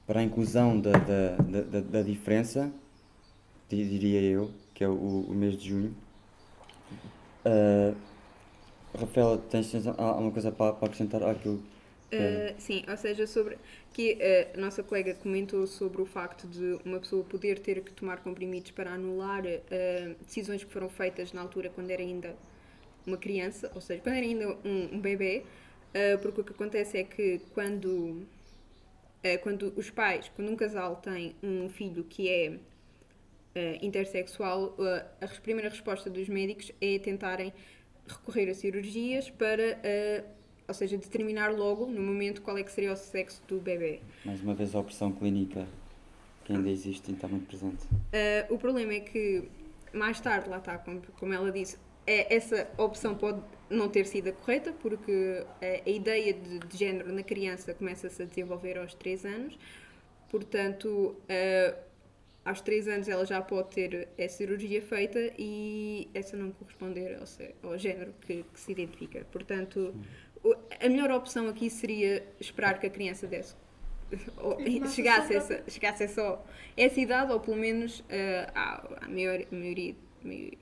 para 0.07 0.19
a 0.21 0.23
inclusão 0.23 0.79
da, 0.79 0.97
da, 0.97 1.37
da, 1.37 1.81
da- 1.81 2.01
diferença, 2.03 2.71
di- 3.69 3.87
diria 3.89 4.21
eu, 4.21 4.51
que 4.73 4.83
é 4.83 4.89
o, 4.89 4.93
o 5.29 5.33
mês 5.35 5.57
de 5.57 5.69
junho. 5.69 5.95
Ah, 7.45 7.93
Rafaela, 8.97 9.37
tens, 9.37 9.73
alguma 9.87 10.31
coisa 10.31 10.51
para, 10.51 10.73
para 10.73 10.87
acrescentar 10.87 11.23
àquilo? 11.23 11.63
Uh, 12.09 12.55
sim, 12.57 12.83
ou 12.89 12.95
seja, 12.95 13.27
sobre 13.27 13.57
que 13.91 14.13
uh, 14.55 14.57
a 14.57 14.61
nossa 14.61 14.81
colega 14.81 15.13
comentou 15.15 15.67
sobre 15.67 16.01
o 16.01 16.05
facto 16.05 16.47
de 16.47 16.79
uma 16.85 16.99
pessoa 17.01 17.21
poder 17.25 17.59
ter 17.59 17.81
que 17.83 17.91
tomar 17.91 18.23
comprimidos 18.23 18.71
para 18.71 18.93
anular 18.93 19.43
uh, 19.45 20.15
decisões 20.23 20.63
que 20.63 20.71
foram 20.71 20.87
feitas 20.87 21.33
na 21.33 21.41
altura 21.41 21.69
quando 21.69 21.91
era 21.91 22.01
ainda 22.01 22.33
uma 23.05 23.17
criança, 23.17 23.71
ou 23.75 23.81
seja, 23.81 24.01
quando 24.01 24.15
era 24.15 24.25
ainda 24.25 24.49
um, 24.65 24.95
um 24.95 25.01
bebê, 25.01 25.45
uh, 25.93 26.19
porque 26.21 26.41
o 26.41 26.43
que 26.45 26.53
acontece 26.53 26.97
é 26.97 27.03
que 27.03 27.39
quando, 27.53 28.25
uh, 29.24 29.39
quando 29.41 29.74
os 29.75 29.89
pais, 29.89 30.31
quando 30.36 30.51
um 30.51 30.55
casal 30.55 30.97
tem 30.97 31.36
um 31.43 31.69
filho 31.69 32.03
que 32.03 32.29
é 32.29 32.50
uh, 32.51 33.86
intersexual, 33.86 34.75
uh, 34.77 35.05
a 35.21 35.25
res- 35.25 35.39
primeira 35.39 35.69
resposta 35.69 36.09
dos 36.09 36.27
médicos 36.29 36.71
é 36.81 37.00
tentarem 37.00 37.53
recorrer 38.07 38.50
a 38.50 38.53
cirurgias 38.53 39.29
para, 39.29 39.77
ou 40.65 40.74
seja, 40.74 40.97
determinar 40.97 41.51
logo, 41.51 41.86
no 41.88 42.01
momento, 42.01 42.41
qual 42.41 42.57
é 42.57 42.63
que 42.63 42.71
seria 42.71 42.93
o 42.93 42.95
sexo 42.95 43.43
do 43.50 43.59
bebê. 43.59 44.00
Mais 44.24 44.39
uma 44.41 44.53
vez 44.53 44.74
a 44.74 44.79
opressão 44.79 45.12
clínica 45.12 45.67
que 46.45 46.53
ainda 46.53 46.69
existe 46.69 47.12
e 47.12 47.13
está 47.13 47.27
muito 47.27 47.45
presente. 47.47 47.86
O 48.50 48.57
problema 48.57 48.93
é 48.93 49.01
que 49.01 49.50
mais 49.91 50.21
tarde, 50.21 50.47
lá 50.47 50.57
está, 50.59 50.77
como, 50.77 51.01
como 51.19 51.33
ela 51.33 51.51
disse, 51.51 51.77
é, 52.05 52.33
essa 52.33 52.69
opção 52.77 53.13
pode 53.13 53.41
não 53.69 53.89
ter 53.89 54.05
sido 54.05 54.29
a 54.29 54.31
correta, 54.31 54.74
porque 54.74 55.45
a, 55.62 55.89
a 55.89 55.89
ideia 55.89 56.33
de, 56.33 56.59
de 56.59 56.77
género 56.77 57.12
na 57.12 57.24
criança 57.24 57.74
começa-se 57.74 58.21
a 58.21 58.25
desenvolver 58.25 58.77
aos 58.77 58.93
3 58.93 59.25
anos, 59.25 59.59
portanto, 60.29 60.88
uh, 60.88 61.77
aos 62.45 62.62
3 62.62 62.88
anos 62.88 63.07
ela 63.07 63.25
já 63.25 63.41
pode 63.41 63.69
ter 63.69 64.07
a 64.17 64.29
cirurgia 64.29 64.81
feita 64.81 65.19
e 65.38 66.09
essa 66.13 66.38
não 66.38 66.51
corresponder 66.51 67.17
ao, 67.17 67.71
ao 67.71 67.77
género 67.77 68.13
que, 68.21 68.43
que 68.43 68.59
se 68.59 68.71
identifica. 68.71 69.25
Portanto, 69.31 69.93
a 70.79 70.88
melhor 70.88 71.12
opção 71.12 71.47
aqui 71.50 71.69
seria 71.69 72.25
esperar 72.39 72.79
que 72.79 72.88
a 72.88 72.89
criança 72.89 73.27
desse 73.27 73.55
ou 74.38 74.57
chegasse, 74.88 75.36
essa, 75.36 75.63
chegasse 75.67 76.03
a 76.03 76.07
só 76.07 76.45
essa 76.75 77.00
idade, 77.00 77.31
ou 77.33 77.39
pelo 77.39 77.57
menos 77.57 78.00
uh, 78.00 78.51
à, 78.55 79.05
à 79.05 79.09
maior, 79.09 79.39
maioria, 79.51 79.95
maioria, 80.24 80.57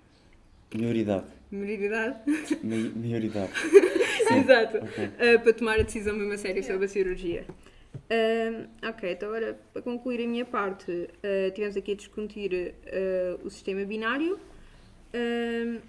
Maioridade. 0.77 1.25
maioridade, 1.51 2.19
Mai- 2.63 2.91
Maioridade. 2.95 3.51
exato, 4.37 4.77
Ok. 4.77 5.05
uh, 5.05 5.39
para 5.41 5.53
tomar 5.53 5.79
a 5.79 5.83
decisão 5.83 6.15
mesmo 6.15 6.33
a 6.33 6.37
sério 6.37 6.63
sobre 6.63 6.85
a 6.85 6.87
cirurgia. 6.87 7.45
Um, 7.95 8.87
ok, 8.89 9.11
então 9.11 9.29
agora 9.29 9.57
para 9.73 9.81
concluir 9.81 10.23
a 10.23 10.27
minha 10.27 10.45
parte, 10.45 10.91
uh, 10.91 11.51
tivemos 11.53 11.77
aqui 11.77 11.93
a 11.93 11.95
discutir 11.95 12.73
uh, 12.85 13.45
o 13.45 13.49
sistema 13.49 13.83
binário. 13.85 14.37
Um, 15.13 15.79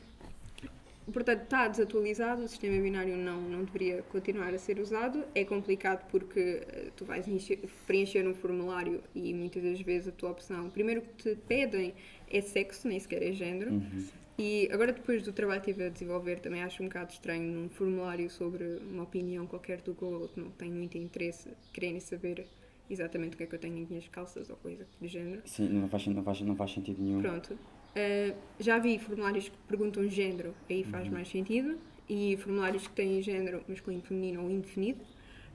portanto, 1.12 1.42
está 1.42 1.68
desatualizado, 1.68 2.42
o 2.44 2.48
sistema 2.48 2.80
binário 2.80 3.16
não, 3.16 3.40
não 3.42 3.64
deveria 3.64 4.02
continuar 4.10 4.54
a 4.54 4.58
ser 4.58 4.78
usado. 4.78 5.24
É 5.34 5.44
complicado 5.44 6.06
porque 6.10 6.62
uh, 6.62 6.90
tu 6.96 7.04
vais 7.04 7.26
encher- 7.26 7.58
preencher 7.86 8.26
um 8.26 8.34
formulário 8.34 9.00
e 9.14 9.34
muitas 9.34 9.62
das 9.62 9.80
vezes 9.80 10.08
a 10.08 10.12
tua 10.12 10.30
opção, 10.30 10.70
primeiro 10.70 11.02
que 11.02 11.34
te 11.34 11.38
pedem 11.48 11.92
é 12.30 12.40
sexo, 12.40 12.86
nem 12.88 12.98
sequer 13.00 13.22
é 13.22 13.32
género. 13.32 13.72
Uhum. 13.72 14.04
E 14.38 14.68
agora, 14.70 14.92
depois 14.92 15.22
do 15.22 15.32
trabalho 15.32 15.62
que 15.62 15.70
estive 15.70 15.86
a 15.86 15.90
desenvolver, 15.90 16.40
também 16.40 16.62
acho 16.62 16.82
um 16.82 16.86
bocado 16.86 17.12
estranho 17.12 17.50
num 17.50 17.68
formulário 17.70 18.28
sobre 18.28 18.64
uma 18.90 19.04
opinião 19.04 19.46
qualquer 19.46 19.80
do 19.80 19.94
Google 19.94 20.28
que 20.28 20.38
não 20.38 20.50
tem 20.50 20.70
muito 20.70 20.98
interesse, 20.98 21.48
quererem 21.72 22.00
saber 22.00 22.46
exatamente 22.88 23.34
o 23.34 23.36
que 23.38 23.44
é 23.44 23.46
que 23.46 23.54
eu 23.54 23.58
tenho 23.58 23.78
em 23.78 23.86
minhas 23.86 24.06
calças 24.08 24.50
ou 24.50 24.56
coisa 24.56 24.86
do 25.00 25.08
género. 25.08 25.42
Sim, 25.46 25.68
não 25.70 25.88
faz, 25.88 26.06
não 26.06 26.22
faz, 26.22 26.40
não 26.42 26.54
faz 26.56 26.72
sentido 26.72 27.02
nenhum. 27.02 27.22
Pronto. 27.22 27.54
Uh, 27.54 28.36
já 28.60 28.78
vi 28.78 28.98
formulários 28.98 29.48
que 29.48 29.56
perguntam 29.66 30.08
género, 30.08 30.54
aí 30.68 30.84
faz 30.84 31.08
mais 31.08 31.28
sentido. 31.28 31.78
E 32.08 32.36
formulários 32.36 32.86
que 32.86 32.94
têm 32.94 33.20
género 33.20 33.64
masculino, 33.66 34.02
feminino 34.02 34.44
ou 34.44 34.50
indefinido. 34.50 35.00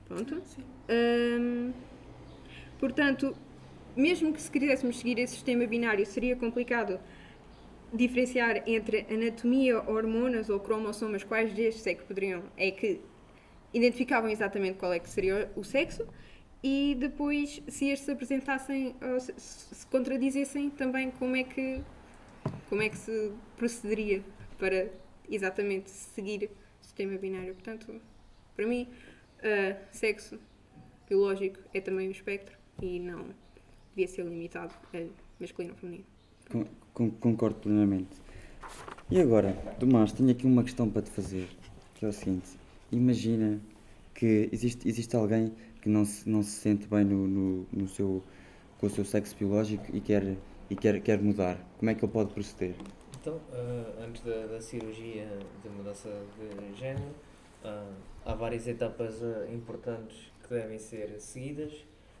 Pronto. 0.06 0.42
Sim. 0.44 0.62
Um, 0.90 1.72
portanto, 2.78 3.34
mesmo 3.96 4.32
que 4.34 4.42
se 4.42 4.50
quiséssemos 4.50 4.98
seguir 4.98 5.18
esse 5.18 5.34
sistema 5.34 5.66
binário, 5.66 6.04
seria 6.04 6.36
complicado 6.36 7.00
diferenciar 7.92 8.62
entre 8.66 9.06
anatomia, 9.10 9.80
hormonas 9.82 10.48
ou 10.48 10.58
cromossomas, 10.58 11.22
quais 11.22 11.52
destes 11.52 11.86
é 11.86 11.94
que 11.94 12.04
poderiam, 12.04 12.42
é 12.56 12.70
que 12.70 13.00
identificavam 13.74 14.30
exatamente 14.30 14.78
qual 14.78 14.92
é 14.92 14.98
que 14.98 15.08
seria 15.08 15.50
o 15.56 15.62
sexo 15.62 16.06
e 16.62 16.96
depois 16.98 17.62
se 17.68 17.88
estes 17.88 18.06
se 18.06 18.10
apresentassem 18.12 18.94
ou 19.02 19.18
se, 19.18 19.32
se 19.36 19.86
contradizessem 19.86 20.70
também 20.70 21.10
como 21.10 21.36
é 21.36 21.42
que 21.42 21.82
como 22.68 22.82
é 22.82 22.88
que 22.88 22.96
se 22.96 23.32
procederia 23.56 24.22
para 24.58 24.88
exatamente 25.28 25.90
seguir 25.90 26.50
o 26.80 26.84
sistema 26.84 27.16
binário. 27.18 27.54
Portanto, 27.54 28.00
para 28.56 28.66
mim, 28.66 28.88
uh, 29.38 29.76
sexo 29.90 30.38
biológico 31.08 31.60
é 31.74 31.80
também 31.80 32.08
um 32.08 32.10
espectro 32.10 32.56
e 32.80 32.98
não 32.98 33.34
devia 33.94 34.08
ser 34.08 34.24
limitado 34.24 34.74
a 34.94 35.06
masculino 35.38 35.74
ou 35.74 35.78
feminino. 35.78 36.11
Con- 36.52 36.66
con- 36.92 37.10
concordo 37.12 37.56
plenamente. 37.60 38.14
E 39.10 39.20
agora, 39.20 39.52
Tomás, 39.80 40.12
tenho 40.12 40.30
aqui 40.30 40.46
uma 40.46 40.62
questão 40.62 40.88
para 40.90 41.02
te 41.02 41.10
fazer, 41.10 41.48
que 41.94 42.04
é 42.04 42.08
o 42.08 42.12
seguinte. 42.12 42.50
Imagina 42.90 43.58
que 44.14 44.48
existe, 44.52 44.86
existe 44.88 45.16
alguém 45.16 45.52
que 45.80 45.88
não 45.88 46.04
se, 46.04 46.28
não 46.28 46.42
se 46.42 46.50
sente 46.50 46.86
bem 46.86 47.04
no, 47.04 47.26
no, 47.26 47.66
no 47.72 47.88
seu, 47.88 48.22
com 48.78 48.86
o 48.86 48.90
seu 48.90 49.04
sexo 49.04 49.34
biológico 49.36 49.84
e 49.96 50.00
quer, 50.00 50.36
e 50.70 50.76
quer, 50.76 51.00
quer 51.00 51.20
mudar. 51.22 51.56
Como 51.78 51.90
é 51.90 51.94
que 51.94 52.04
ele 52.04 52.12
pode 52.12 52.32
proceder? 52.32 52.74
Então, 53.20 53.40
ah, 53.52 54.04
antes 54.04 54.22
da, 54.22 54.46
da 54.46 54.60
cirurgia 54.60 55.26
de 55.62 55.68
mudança 55.70 56.08
de 56.38 56.78
género, 56.78 57.12
ah, 57.64 57.90
há 58.26 58.34
várias 58.34 58.66
etapas 58.66 59.22
ah, 59.22 59.46
importantes 59.52 60.30
que 60.42 60.50
devem 60.54 60.78
ser 60.78 61.18
seguidas, 61.18 61.72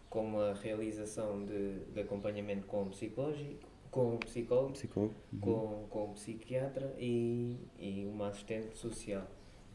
como 0.08 0.40
a 0.40 0.54
realização 0.54 1.44
de, 1.44 1.80
de 1.92 2.00
acompanhamento 2.00 2.66
com 2.66 2.82
o 2.82 2.86
psicológico, 2.86 3.71
com 3.92 4.16
o 4.16 4.18
psicólogo, 4.18 4.72
Psicólogo? 4.72 5.14
Uhum. 5.34 5.40
com, 5.40 5.86
com 5.90 6.04
o 6.06 6.14
psiquiatra 6.14 6.92
e, 6.98 7.56
e 7.78 8.04
uma 8.12 8.26
assistente 8.28 8.76
social. 8.76 9.24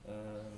Ah, 0.05 0.51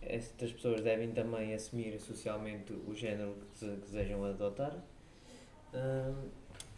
estas 0.00 0.52
pessoas 0.52 0.80
devem 0.82 1.10
também 1.10 1.52
assumir 1.54 1.98
socialmente 1.98 2.72
o 2.72 2.94
género 2.94 3.34
que 3.34 3.46
dese- 3.66 3.76
que 3.80 3.86
desejam 3.86 4.24
adotar 4.24 4.76
Ah, 5.74 6.14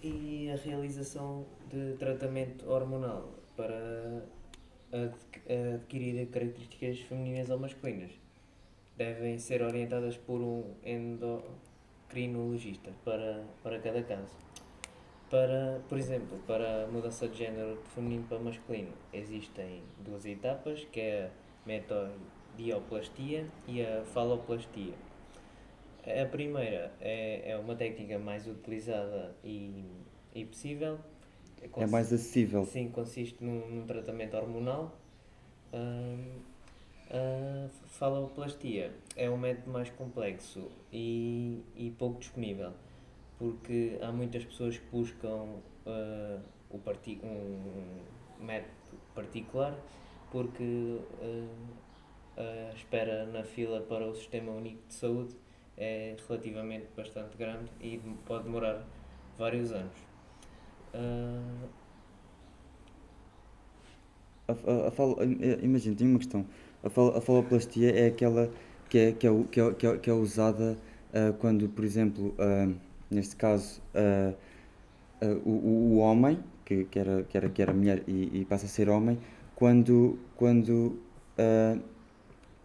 e 0.03 0.51
a 0.51 0.57
realização 0.57 1.45
de 1.69 1.95
tratamento 1.99 2.67
hormonal 2.71 3.35
para 3.57 4.25
adqu- 4.93 5.41
adquirir 5.75 6.27
características 6.29 7.01
femininas 7.01 7.51
ou 7.51 7.59
masculinas. 7.59 8.11
Devem 8.97 9.39
ser 9.39 9.61
orientadas 9.63 10.17
por 10.17 10.41
um 10.41 10.73
endocrinologista 10.85 12.91
para, 13.05 13.45
para 13.63 13.79
cada 13.81 14.03
caso. 14.03 14.35
Para, 15.31 15.81
por 15.89 15.97
exemplo, 15.97 16.39
para 16.45 16.85
a 16.85 16.87
mudança 16.89 17.29
de 17.29 17.39
género 17.39 17.77
de 17.77 17.89
feminino 17.91 18.25
para 18.29 18.41
masculino, 18.41 18.93
existem 19.13 19.85
duas 20.05 20.27
etapas, 20.27 20.85
que 20.91 21.01
é 21.01 21.27
a 21.27 21.69
metodioplastia 21.69 23.47
e 23.69 23.81
a 23.81 24.03
faloplastia. 24.07 24.95
A 26.05 26.27
primeira 26.27 26.93
é, 27.01 27.53
é 27.53 27.57
uma 27.57 27.77
técnica 27.77 28.19
mais 28.19 28.49
utilizada 28.49 29.37
e, 29.45 29.85
e 30.35 30.45
possível. 30.45 30.99
É 31.77 31.87
mais 31.87 32.13
acessível. 32.13 32.65
Sim, 32.65 32.89
consiste 32.89 33.45
num, 33.45 33.69
num 33.69 33.87
tratamento 33.87 34.37
hormonal. 34.37 34.99
Hum, 35.73 36.41
a 37.11 37.69
faloplastia 37.87 38.93
é 39.15 39.31
um 39.31 39.37
método 39.37 39.71
mais 39.71 39.91
complexo 39.91 40.71
e, 40.93 41.63
e 41.77 41.91
pouco 41.91 42.19
disponível, 42.19 42.73
porque 43.41 43.99
há 44.03 44.13
muitas 44.13 44.45
pessoas 44.45 44.79
que 44.79 44.87
buscam 44.93 45.47
ah, 45.87 46.41
o 46.71 46.79
parti 46.81 47.21
um 47.25 48.45
método 48.45 48.99
particular 49.15 49.75
porque 50.31 51.01
ah, 51.23 52.71
a 52.73 52.75
espera 52.75 53.27
na 53.27 53.45
fila 53.45 53.83
para 53.83 54.07
o 54.07 54.15
Sistema 54.15 54.53
Único 54.53 54.83
de 54.89 54.95
Saúde 54.95 55.37
é 55.79 56.17
relativamente 56.29 56.89
bastante 56.97 57.37
grande 57.37 57.71
e 57.81 57.99
pode 58.27 58.45
demorar 58.45 58.87
vários 59.39 59.73
anos. 59.73 59.97
Ah, 60.95 61.69
a, 64.49 64.53
a, 64.53 64.89
a 64.89 64.91
falo- 64.91 65.19
imagina, 65.63 65.97
tenho 65.97 66.11
uma 66.11 66.19
questão. 66.19 66.47
A, 66.83 66.89
a 67.19 67.21
faloplastia 67.21 67.91
é 67.91 68.07
aquela 68.09 68.51
que 68.89 68.99
é, 68.99 69.13
que 69.13 69.27
é, 69.27 69.31
que 69.51 69.61
é, 69.61 69.75
que 69.75 69.87
é, 69.87 69.99
que 69.99 70.11
é 70.11 70.13
usada 70.13 70.79
ah, 71.13 71.33
quando, 71.39 71.69
por 71.69 71.85
exemplo, 71.85 72.35
ah, 72.39 72.69
neste 73.11 73.37
caso, 73.37 73.83
ah, 73.95 74.35
ah, 75.23 75.27
o, 75.45 75.51
o- 75.51 75.99
homem, 75.99 76.39
que, 76.65 76.85
que, 76.85 76.99
era, 76.99 77.23
que, 77.25 77.37
era, 77.37 77.49
que 77.51 77.63
era 77.63 77.73
mulher 77.75 78.03
e, 78.07 78.41
e 78.41 78.45
passa 78.45 78.67
a 78.67 78.69
ser 78.69 78.89
homem, 78.89 79.19
quando, 79.55 80.19
quando 80.37 80.99
ah, 81.39 81.79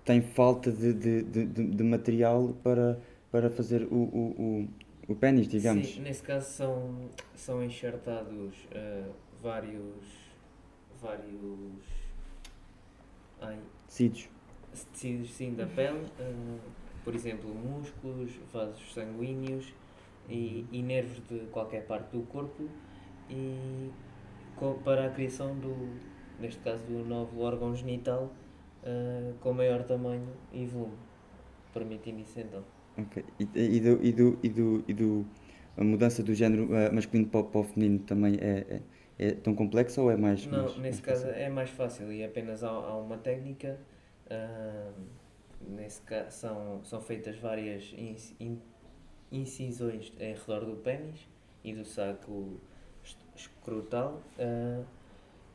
tem 0.03 0.21
falta 0.21 0.71
de, 0.71 0.93
de, 0.93 1.23
de, 1.23 1.45
de- 1.45 1.83
material 1.83 2.53
para, 2.63 2.99
para 3.31 3.49
fazer 3.49 3.83
o, 3.91 3.95
o, 3.95 4.67
o, 5.07 5.13
o 5.13 5.15
pênis, 5.15 5.47
digamos. 5.47 5.87
Sim, 5.87 6.01
nesse 6.01 6.21
caso 6.21 6.49
são, 6.51 7.09
são 7.35 7.63
enxertados 7.63 8.53
vários. 9.41 10.05
vários. 11.01 11.83
Ai, 13.41 13.57
Tecidos. 13.87 14.29
tecidos 14.93 15.33
sim 15.33 15.53
da 15.53 15.65
pele, 15.65 16.05
por 17.03 17.13
exemplo, 17.13 17.49
músculos, 17.53 18.31
vasos 18.51 18.93
sanguíneos 18.93 19.73
e, 20.29 20.67
e 20.71 20.81
nervos 20.83 21.19
de 21.27 21.47
qualquer 21.47 21.85
parte 21.87 22.11
do 22.11 22.23
corpo 22.23 22.69
e 23.29 23.91
co- 24.55 24.75
para 24.83 25.05
a 25.07 25.09
criação 25.11 25.59
do, 25.59 25.99
neste 26.39 26.61
caso, 26.61 26.83
do 26.85 27.03
novo 27.05 27.41
órgão 27.41 27.75
genital 27.75 28.31
ah, 28.83 29.33
com 29.41 29.53
maior 29.53 29.83
tamanho 29.83 30.29
e 30.51 30.65
volume, 30.65 30.97
permitindo 31.73 32.21
isso 32.21 32.39
então. 32.39 32.63
Ok. 32.97 33.23
E, 33.39 33.43
e, 33.77 33.79
do, 33.81 34.03
e, 34.03 34.11
do, 34.13 34.39
e, 34.43 34.49
do, 34.49 34.83
e 34.87 34.93
do 34.93 35.25
a 35.77 35.83
mudança 35.83 36.23
do 36.23 36.33
género 36.33 36.73
eh, 36.73 36.89
masculino 36.91 37.29
para, 37.29 37.43
para 37.43 37.59
o 37.61 37.63
feminino 37.63 37.99
também 38.05 38.35
é, 38.39 38.81
é, 39.19 39.27
é 39.27 39.31
tão 39.35 39.53
complexa 39.53 40.01
ou 40.01 40.09
é 40.11 40.15
mais. 40.17 40.47
Não, 40.47 40.51
mais- 40.63 40.77
nesse 40.77 41.01
mais 41.01 41.01
caso 41.01 41.25
fácil? 41.25 41.41
é 41.41 41.49
mais 41.49 41.69
fácil 41.69 42.11
e 42.11 42.23
apenas 42.23 42.63
há, 42.63 42.69
há 42.69 42.97
uma 42.97 43.17
técnica. 43.17 43.79
ah, 44.29 44.91
nesse 45.61 46.01
caso 46.01 46.31
são, 46.37 46.83
são 46.83 47.01
feitas 47.01 47.37
várias 47.37 47.93
inci- 47.97 48.35
in- 48.39 48.61
incisões 49.31 50.11
em 50.19 50.33
redor 50.33 50.65
do 50.65 50.75
pênis 50.77 51.19
e 51.63 51.73
do 51.73 51.85
saco 51.85 52.59
es- 53.03 53.17
escrotal. 53.35 54.21
ah, 54.39 54.83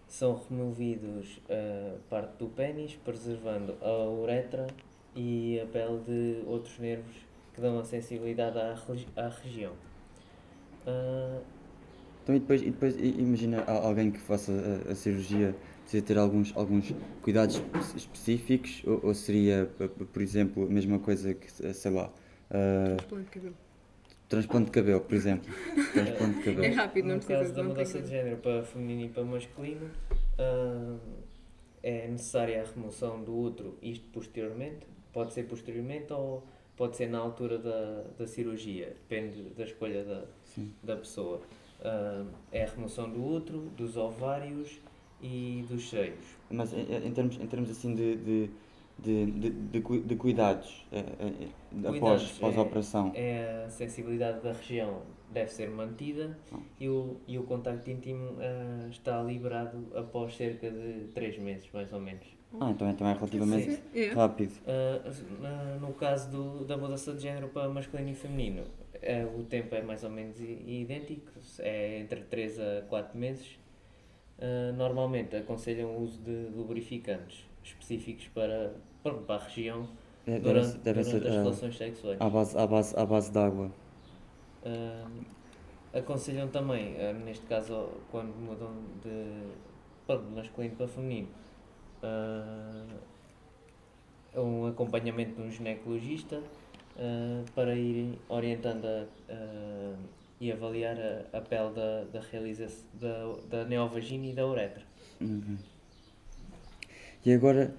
são 0.08 0.34
removidos 0.48 1.40
a 1.48 1.98
parte 2.10 2.36
do 2.38 2.48
pênis, 2.48 2.96
preservando 2.96 3.76
a 3.80 4.08
uretra 4.10 4.66
e 5.14 5.60
a 5.60 5.66
pele 5.66 6.00
de 6.04 6.42
outros 6.46 6.78
nervos 6.78 7.16
que 7.54 7.60
dão 7.60 7.78
a 7.78 7.84
sensibilidade 7.84 8.58
à, 8.58 8.76
à 9.16 9.28
região. 9.28 9.74
Ah, 10.86 11.40
Então, 12.22 12.34
e 12.34 12.38
depois, 12.40 12.62
e 12.62 12.70
depois 12.70 12.96
imagina 12.98 13.62
alguém 13.64 14.10
que 14.10 14.18
faça 14.20 14.52
a, 14.88 14.92
a 14.92 14.94
cirurgia 14.94 15.54
precisa 15.82 16.04
ter 16.04 16.18
alguns, 16.18 16.52
alguns 16.56 16.92
cuidados 17.22 17.56
espe- 17.56 17.96
específicos 17.96 18.82
ou, 18.86 19.00
ou 19.06 19.14
seria, 19.14 19.68
por 20.12 20.22
exemplo, 20.22 20.64
a 20.64 20.68
mesma 20.70 20.98
coisa 20.98 21.34
que, 21.34 21.46
eh, 21.66 21.72
sei 21.72 21.90
lá, 21.90 22.12
ah, 22.50 22.97
Transplante 22.97 23.25
de 23.25 23.30
cabelo. 23.30 23.54
transplante 24.28 24.66
de 24.66 24.71
cabelo, 24.73 25.00
por 25.00 25.14
exemplo. 25.14 25.52
Transplante 25.92 26.42
de 26.42 26.49
É 26.50 26.54
cabelo. 26.54 26.75
rápido, 26.75 27.04
não 27.07 27.14
no 27.14 27.21
precisa 27.21 27.38
caso 27.40 27.54
da 27.54 27.62
mudança 27.64 27.99
de 27.99 28.04
que- 28.04 28.11
género 28.11 28.37
para 28.38 28.62
feminino 28.62 29.02
e 29.07 29.09
para 29.09 29.25
masculino, 29.25 29.90
ah, 30.38 30.97
é 31.83 32.09
necessária 32.09 32.62
a 32.62 32.64
remoção 32.64 33.23
do 33.23 33.37
útero, 33.37 33.76
isto 33.83 34.07
posteriormente, 34.12 34.87
pode 35.12 35.33
ser 35.33 35.45
posteriormente 35.45 36.12
ou 36.12 36.45
pode 36.76 36.97
ser 36.97 37.09
na 37.09 37.19
altura 37.19 37.59
da, 37.59 38.04
da 38.19 38.26
cirurgia, 38.26 38.87
depende 39.09 39.42
da 39.57 39.64
escolha 39.64 40.04
da, 40.04 40.25
Sim. 40.45 40.73
da 40.83 40.97
pessoa. 40.97 41.40
Ah, 41.83 42.25
é 42.52 42.64
a 42.64 42.66
remoção 42.69 43.08
do 43.10 43.25
útero, 43.25 43.60
dos 43.76 43.97
ovários 43.97 44.78
e 45.23 45.65
dos 45.69 45.89
seios. 45.91 46.25
Mas 46.50 46.73
em, 46.73 46.80
em 47.06 47.13
termos, 47.13 47.36
em 47.41 47.47
termos 47.47 47.71
assim 47.71 47.95
de, 47.95 48.17
de, 48.17 48.50
de, 49.02 49.26
de, 49.26 49.50
de, 49.50 49.80
de 50.00 50.17
cuidados, 50.17 50.86
eh, 50.93 50.99
eh, 51.19 51.49
após, 51.80 51.99
Cuidados, 52.00 52.36
após 52.36 52.56
a 52.56 52.58
é- 52.58 52.63
operação, 52.63 53.13
É 53.15 53.65
a 53.67 53.71
sensibilidade 53.71 54.41
da 54.43 54.52
região 54.52 55.02
deve 55.32 55.50
ser 55.50 55.71
mantida 55.71 56.36
Ah. 56.52 56.58
e 56.80 56.89
o, 56.89 57.17
e 57.26 57.39
o 57.39 57.45
contacto 57.45 57.89
íntimo 57.91 58.36
ah, 58.41 58.89
está 58.91 59.23
liberado 59.23 59.86
após 59.95 60.36
cerca 60.36 60.71
de 60.71 61.08
3 61.15 61.39
meses, 61.39 61.69
mais 61.73 61.93
ou 61.93 62.00
menos. 62.00 62.26
ah, 62.60 62.71
então, 62.71 62.89
é- 62.89 62.91
então 62.91 63.06
é 63.08 63.13
relativamente 63.15 63.71
Sim, 63.73 63.80
é. 63.95 64.08
rápido. 64.13 64.52
Ah, 64.67 65.10
na- 65.41 65.76
no 65.76 65.93
caso 65.95 66.30
do, 66.30 66.65
da 66.65 66.76
mudança 66.76 67.13
de 67.15 67.23
género 67.23 67.49
para 67.49 67.69
masculino 67.69 68.10
e 68.10 68.15
feminino, 68.15 68.65
o 69.39 69.45
tempo 69.45 69.75
é 69.75 69.80
mais 69.82 70.04
ou 70.04 70.10
menos 70.10 70.39
i- 70.41 70.80
idêntico, 70.82 71.30
é 71.60 72.00
entre 72.00 72.21
3 72.23 72.58
a 72.60 72.82
4 72.89 73.17
meses. 73.17 73.58
Ah, 74.39 74.73
normalmente 74.76 75.36
aconselham 75.36 75.91
o 75.97 76.02
uso 76.02 76.19
de 76.23 76.49
lubrificantes 76.56 77.47
específicos 77.63 78.26
para, 78.28 78.73
pronto, 79.02 79.23
para 79.25 79.36
a 79.43 79.45
região 79.45 79.86
É, 80.26 80.39
durante, 80.39 80.78
deve 80.78 81.02
durante 81.02 81.10
ser 81.23 81.28
as 81.28 81.34
ah, 81.36 81.43
relações 81.43 81.76
sexuais. 81.76 82.21
à 82.21 82.28
base, 82.30 82.58
à 82.58 82.67
base, 82.67 82.97
à 82.97 83.06
base 83.06 83.30
de 83.32 83.39
água. 83.39 83.71
Ah, 84.65 85.06
aconselham 85.95 86.49
também, 86.49 86.97
ah, 87.00 87.13
neste 87.13 87.47
caso, 87.47 87.89
quando 88.10 88.28
mudam 88.36 88.71
de, 89.02 89.43
pronto, 90.06 90.25
masculino 90.30 90.76
para 90.76 90.89
feminino, 90.89 91.28
ah, 92.02 92.86
um 94.36 94.67
acompanhamento 94.67 95.34
de 95.34 95.43
um 95.43 95.50
ginecologista 95.50 96.41
para 97.54 97.75
ir 97.75 98.19
orientando 98.28 98.84
a- 98.84 99.06
e 100.41 100.50
avaliar 100.52 100.97
a, 100.99 101.39
a 101.39 101.41
pele 101.41 101.71
da, 101.75 102.04
da 102.13 102.21
realização 102.21 102.84
da, 102.95 103.34
da 103.49 103.65
neovagina 103.65 104.26
e 104.26 104.32
da 104.32 104.47
uretra. 104.47 104.82
Uhum. 105.21 105.56
E 107.25 107.32
agora 107.34 107.75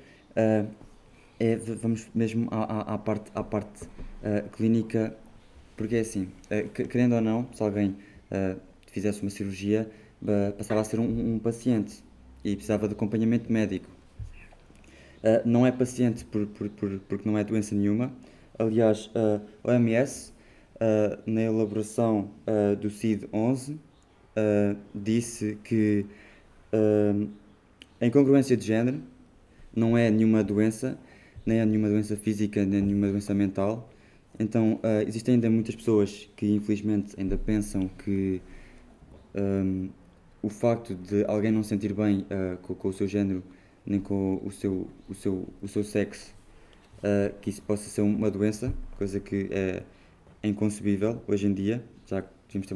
é, 1.41 1.55
vamos 1.55 2.07
mesmo 2.13 2.47
à, 2.51 2.63
à, 2.63 2.93
à 2.93 2.97
parte, 2.99 3.31
à 3.33 3.43
parte 3.43 3.87
ah, 4.23 4.43
clínica, 4.55 5.15
porque 5.75 5.95
é 5.95 6.01
assim, 6.01 6.29
que- 6.75 6.83
querendo 6.85 7.15
ou 7.15 7.21
não, 7.21 7.47
se 7.51 7.63
alguém 7.63 7.95
ah, 8.29 8.55
fizesse 8.91 9.21
uma 9.23 9.31
cirurgia, 9.31 9.89
passava 10.55 10.81
a 10.81 10.83
ser 10.83 10.99
um, 10.99 11.35
um 11.35 11.39
paciente 11.39 12.03
e 12.43 12.53
precisava 12.55 12.87
de 12.87 12.93
acompanhamento 12.93 13.51
médico. 13.51 13.89
Não 15.45 15.65
é 15.65 15.71
paciente 15.71 16.25
por, 16.25 16.45
por, 16.47 16.69
por, 16.69 16.99
porque 17.07 17.27
não 17.27 17.37
é 17.37 17.43
doença 17.43 17.73
nenhuma. 17.73 18.11
Aliás, 18.59 19.09
a 19.15 19.41
OMS, 19.67 20.31
na 21.25 21.41
elaboração 21.41 22.29
do 22.79 22.89
CID-11, 22.89 23.77
ah, 24.35 24.75
disse 24.93 25.57
que 25.63 26.05
a 27.99 28.05
incongruência 28.05 28.55
de 28.55 28.65
género 28.65 29.01
não 29.75 29.97
é 29.97 30.11
nenhuma 30.11 30.43
doença, 30.43 30.97
nem 31.45 31.59
é 31.59 31.65
nenhuma 31.65 31.89
doença 31.89 32.15
física, 32.15 32.65
nem 32.65 32.81
nenhuma 32.81 33.07
doença 33.07 33.33
mental. 33.33 33.89
Então, 34.39 34.79
ah, 34.83 35.03
existem 35.03 35.35
ainda 35.35 35.49
muitas 35.49 35.75
pessoas 35.75 36.29
que, 36.35 36.47
infelizmente, 36.47 37.13
ainda 37.19 37.37
pensam 37.37 37.87
que 37.87 38.41
ahm, 39.35 39.89
o 40.41 40.49
facto 40.49 40.95
de 40.95 41.23
alguém 41.25 41.51
não 41.51 41.63
se 41.63 41.69
sentir 41.69 41.93
bem 41.93 42.25
ah, 42.29 42.57
com, 42.61 42.73
com 42.75 42.87
o 42.89 42.93
seu 42.93 43.07
género, 43.07 43.43
nem 43.85 43.99
com 43.99 44.41
o 44.43 44.51
seu, 44.51 44.87
o 45.09 45.13
seu, 45.13 45.47
o 45.61 45.67
seu 45.67 45.83
sexo, 45.83 46.33
ah, 47.03 47.31
que 47.41 47.49
isso 47.49 47.61
possa 47.61 47.89
ser 47.89 48.01
uma 48.01 48.31
doença, 48.31 48.73
coisa 48.97 49.19
que 49.19 49.49
é 49.51 49.83
inconcebível 50.43 51.21
hoje 51.27 51.47
em 51.47 51.53
dia, 51.53 51.83
já 52.05 52.21
que 52.21 52.29
devíamos 52.47 52.67
ter 52.67 52.73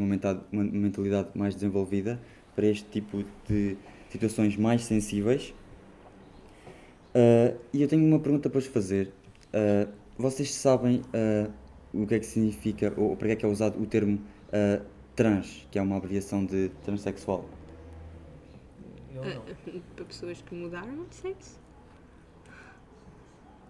uma 0.51 0.63
mentalidade 0.63 1.30
mais 1.36 1.56
desenvolvida 1.56 2.19
para 2.56 2.67
este 2.67 2.86
tipo 2.89 3.23
de 3.47 3.75
situações 4.10 4.56
mais 4.56 4.84
sensíveis. 4.84 5.54
Ah, 7.15 7.56
e 7.71 7.82
eu 7.82 7.88
tenho 7.88 8.06
uma 8.06 8.19
pergunta 8.19 8.49
para 8.49 8.60
vos 8.60 8.67
fazer. 8.67 9.12
Ah, 9.54 9.88
vocês 10.17 10.54
sabem 10.54 11.01
ah, 11.13 11.49
o 11.93 12.06
que 12.06 12.15
é 12.15 12.19
que 12.19 12.25
significa, 12.25 12.93
ou 12.97 13.15
para 13.15 13.28
que 13.30 13.34
é 13.34 13.36
que 13.38 13.45
é 13.45 13.47
usado 13.47 13.82
o 13.82 13.86
termo 13.86 14.19
trans, 15.15 15.65
que 15.71 15.80
é 15.80 15.82
uma 15.82 15.95
abreviação 15.95 16.45
de 16.45 16.69
transexual? 16.84 17.45
Eu 19.13 19.23
não. 19.23 19.41
Para 19.95 20.06
pessoas 20.06 20.41
que 20.41 20.54
mudaram 20.54 21.06
de 21.06 21.15
sexo. 21.15 21.60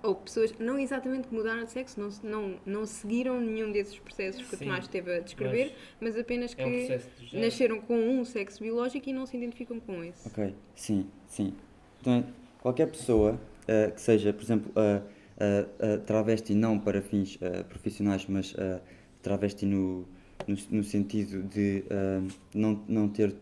Ou 0.01 0.15
pessoas, 0.15 0.53
não 0.59 0.77
exatamente 0.77 1.27
que 1.27 1.33
mudaram 1.33 1.65
de 1.65 1.71
sexo, 1.71 1.99
não, 1.99 2.09
não, 2.23 2.59
não 2.63 2.85
seguiram 2.85 3.41
nenhum 3.41 3.71
desses 3.71 3.97
processos 3.97 4.43
que 4.45 4.53
o 4.53 4.57
Sim, 4.57 4.65
Tomás 4.65 4.85
esteve 4.85 5.15
a 5.15 5.19
descrever, 5.19 5.75
mas, 5.99 6.15
apenas 6.15 6.53
que 6.53 6.61
É 6.61 6.65
um 6.67 7.39
nasceram 7.39 7.81
com 7.81 7.95
um 7.95 8.23
sexo 8.23 8.61
biológico 8.61 9.09
e 9.09 9.13
não 9.13 9.25
se 9.25 9.35
identificam 9.35 9.79
com 9.79 10.03
esse. 10.03 10.27
Ok, 10.27 10.53
sim, 10.75 11.07
sim. 11.27 11.55
Então, 12.01 12.23
qualquer 12.65 12.87
pessoa 12.87 13.39
ah, 13.67 13.91
que 13.91 14.01
seja, 14.01 14.33
por 14.33 14.41
exemplo, 14.41 14.71
ah, 14.75 15.03
travesti 16.07 16.55
não 16.55 16.79
para 16.79 16.99
fins 16.99 17.37
ah, 17.39 17.63
profissionais, 17.63 18.25
mas 18.27 18.55
ah, 18.57 18.81
travesti 19.21 19.67
no, 19.67 20.03
no, 20.47 20.57
no 20.71 20.83
sentido 20.83 21.43
de 21.43 21.83
não, 22.53 22.81
não 22.87 23.07
ter, 23.07 23.35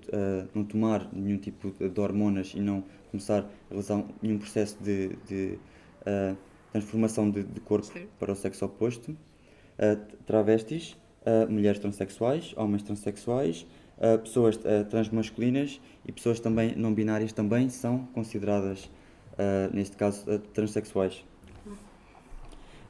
não 0.53 0.63
tomar 0.65 1.09
nenhum 1.13 1.37
tipo 1.37 1.71
de 1.71 1.99
hormonas 2.01 2.53
e 2.53 2.59
não 2.59 2.83
começar 3.11 3.43
a 3.43 3.45
realizar 3.69 4.03
nenhum 4.21 4.39
processo 4.39 4.77
de, 4.81 5.09
de 5.27 5.57
transformação 6.71 7.29
de, 7.29 7.43
de 7.43 7.59
corpo 7.61 7.85
Certo. 7.85 8.07
para 8.19 8.31
o 8.31 8.35
sexo 8.35 8.65
oposto, 8.65 9.15
travestis, 10.25 10.97
mulheres 11.49 11.79
transexuais, 11.79 12.53
homens 12.55 12.83
transexuais, 12.83 13.65
uh, 13.97 14.19
pessoas 14.19 14.55
uh, 14.57 14.85
transmasculinas 14.89 15.79
e 16.05 16.11
pessoas 16.11 16.39
também 16.39 16.75
não 16.75 16.93
binárias 16.93 17.33
também 17.33 17.69
são 17.69 18.05
consideradas, 18.07 18.89
uh, 19.33 19.73
neste 19.73 19.97
caso, 19.97 20.29
uh, 20.29 20.39
transexuais. 20.39 21.23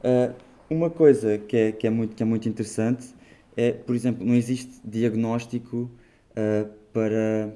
Uh, 0.00 0.34
uma 0.68 0.90
coisa 0.90 1.38
que 1.38 1.56
é, 1.56 1.72
que, 1.72 1.86
é 1.86 1.90
muito, 1.90 2.14
que 2.14 2.22
é 2.22 2.26
muito 2.26 2.48
interessante 2.48 3.14
é, 3.56 3.72
por 3.72 3.94
exemplo, 3.94 4.26
não 4.26 4.34
existe 4.34 4.80
diagnóstico 4.84 5.88
para, 6.92 7.54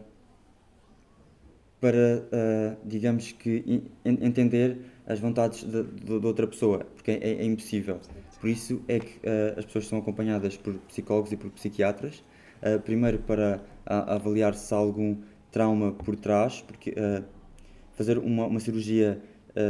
para 1.81 2.79
digamos 2.85 3.33
que, 3.33 3.83
en 4.05 4.19
entender 4.25 4.79
as 5.09 5.19
vontades 5.19 5.65
de, 5.65 5.83
de, 5.83 6.21
de 6.21 6.27
outra 6.27 6.47
pessoa, 6.47 6.87
porque 6.95 7.11
é, 7.11 7.33
é, 7.33 7.45
impossível. 7.45 7.99
Por 8.41 8.49
isso 8.49 8.81
é 8.87 9.01
que 9.01 9.19
as 9.57 9.65
pessoas 9.65 9.89
são 9.89 9.99
acompanhadas 9.99 10.57
por 10.57 10.75
psicólogos 10.87 11.33
e 11.33 11.37
por 11.37 11.51
psiquiatras, 11.51 12.23
primeiro 12.85 13.19
para 13.19 13.61
avaliar 13.85 14.55
se 14.55 14.73
há 14.73 14.77
algum 14.77 15.17
trauma 15.51 15.91
por 15.91 16.15
trás, 16.15 16.63
porque 16.63 16.95
fazer 17.99 18.17
uma, 18.19 18.47
uma 18.47 18.61
cirurgia 18.61 19.21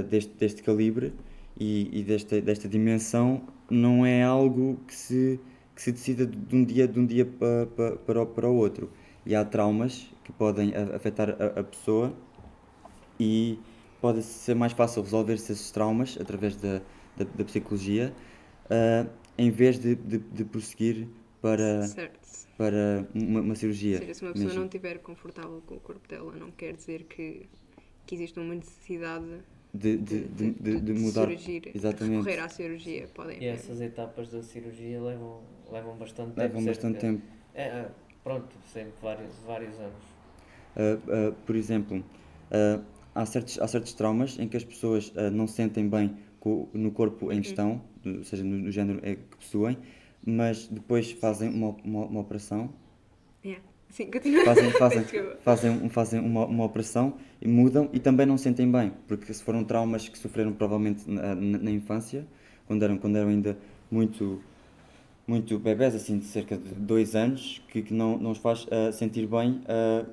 deste, 0.09 0.33
deste 0.35 0.63
calibre 0.63 1.13
e, 1.59 1.89
e 1.93 2.03
desta, 2.03 2.41
desta 2.41 2.69
dimensão 2.69 3.43
não 3.71 4.05
é 4.05 4.23
algo 4.23 4.79
que 4.87 4.95
se 4.95 5.41
que 5.79 5.83
se 5.83 5.93
decida 5.93 6.27
de 6.27 6.57
um 6.57 6.65
dia, 6.65 6.89
de 6.89 6.99
um 6.99 7.07
dia 7.07 7.25
para, 7.25 7.67
para, 7.67 7.97
para, 7.97 8.27
para 8.27 8.51
o 8.51 8.57
outro. 8.57 8.91
E 9.25 9.33
há 9.33 9.45
traumas 9.45 10.11
que 10.25 10.33
podem 10.33 10.73
afetar 10.75 11.31
a, 11.31 11.61
a 11.61 11.63
pessoa 11.63 12.13
e 13.19 13.61
pode 14.01 14.25
ser 14.25 14.57
mais 14.57 14.73
fácil 14.73 15.03
resolver 15.03 15.35
esses 15.35 15.71
traumas 15.71 16.19
através 16.21 16.57
da, 16.57 16.81
da, 17.17 17.25
da 17.25 17.45
psicologia 17.45 18.13
uh, 18.65 19.09
em 19.37 19.53
vez 19.53 19.79
de, 19.79 19.95
de, 19.95 20.19
de 20.19 20.45
prosseguir 20.45 21.07
para, 21.41 21.87
para 22.57 23.07
uma, 23.15 23.41
uma 23.41 23.55
cirurgia. 23.55 23.99
Seja, 23.99 24.15
se 24.15 24.25
uma 24.25 24.33
pessoa 24.33 24.49
mesmo. 24.49 24.61
não 24.61 24.67
estiver 24.67 24.99
confortável 24.99 25.63
com 25.65 25.77
o 25.77 25.81
corpo 25.81 26.09
dela, 26.09 26.35
não 26.35 26.51
quer 26.51 26.75
dizer 26.75 27.05
que, 27.05 27.49
que 28.09 28.15
existe 28.15 28.41
uma 28.41 28.55
necessidade 28.55 29.45
de, 29.73 29.99
de, 29.99 30.25
de, 30.25 30.51
de, 30.53 30.81
de 30.81 30.93
mudar. 30.95 31.27
Surgir, 31.27 31.71
Exatamente. 31.75 32.25
recorrer 32.25 32.41
à 32.41 32.49
cirurgia. 32.49 33.07
Podem 33.15 33.39
e 33.39 33.47
essas 33.47 33.81
etapas 33.83 34.31
da 34.31 34.43
cirurgia 34.43 35.01
levam, 35.01 35.43
levam 35.71 35.95
bastante 35.97 36.29
tempo. 36.29 36.41
Levam 36.41 36.65
bastante 36.65 36.99
tempo. 36.99 37.23
É, 37.55 37.63
é, 37.65 37.91
pronto, 38.25 38.49
sempre 38.73 38.95
vários, 39.03 39.37
vários 39.47 39.79
anos. 39.79 40.03
Uh, 40.75 41.29
uh, 41.29 41.33
por 41.45 41.55
exemplo, 41.55 41.99
uh, 41.99 42.83
há, 43.15 43.27
certos, 43.27 43.61
há 43.61 43.69
certos 43.69 43.93
traumas 43.93 44.39
em 44.39 44.49
que 44.49 44.57
as 44.57 44.65
pessoas 44.65 45.13
não 45.31 45.47
sentem 45.47 45.87
bem 45.87 46.17
com, 46.41 46.67
no 46.73 46.91
corpo 46.91 47.31
em 47.31 47.43
questão, 47.43 47.83
ou 48.07 48.25
seja, 48.25 48.43
no, 48.43 48.57
no 48.57 48.71
género 48.71 49.01
é 49.03 49.17
que 49.17 49.37
possuem, 49.37 49.77
mas 50.25 50.67
depois 50.67 51.13
fazem 51.13 51.51
uma, 51.51 51.77
uma, 51.85 52.07
uma 52.07 52.21
operação. 52.21 52.73
Yeah. 53.45 53.63
Sim, 53.91 54.11
continua. 54.11 54.45
Fazem, 54.45 54.71
fazem, 54.79 55.05
fazem, 55.43 55.89
fazem 55.89 56.21
uma, 56.21 56.47
uma 56.47 56.65
operação 56.65 57.15
e 57.41 57.49
mudam 57.49 57.89
e 57.93 57.99
também 57.99 58.27
não 58.27 58.37
sentem 58.37 58.71
bem, 58.71 58.93
porque 59.07 59.33
se 59.33 59.43
foram 59.43 59.65
traumas 59.65 60.09
que 60.09 60.19
sofreram 60.19 60.53
provavelmente 60.53 61.09
na, 61.11 61.35
na, 61.35 61.59
na 61.59 61.71
infância, 61.71 62.27
quando 62.67 62.83
eram, 62.83 62.99
quando 62.99 63.17
eram 63.17 63.29
ainda 63.29 63.57
muito 63.91 64.41
muito 65.29 65.59
bebés, 65.59 65.95
assim, 65.95 66.19
de 66.19 66.25
cerca 66.25 66.57
de 66.57 66.75
dois 66.75 67.15
anos, 67.15 67.63
que, 67.69 67.83
que 67.83 67.93
não, 67.93 68.17
não 68.17 68.31
os 68.31 68.39
faz 68.39 68.65
uh, 68.65 68.91
sentir 68.95 69.27
bem 69.27 69.61
uh, 69.67 70.07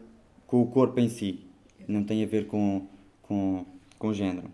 com 0.46 0.62
o 0.62 0.68
corpo 0.68 1.00
em 1.00 1.08
si. 1.08 1.40
Não 1.88 2.04
tem 2.04 2.22
a 2.22 2.28
ver 2.28 2.48
com, 2.48 2.86
com, 3.22 3.66
com 3.98 4.10
o 4.10 4.14
género. 4.14 4.50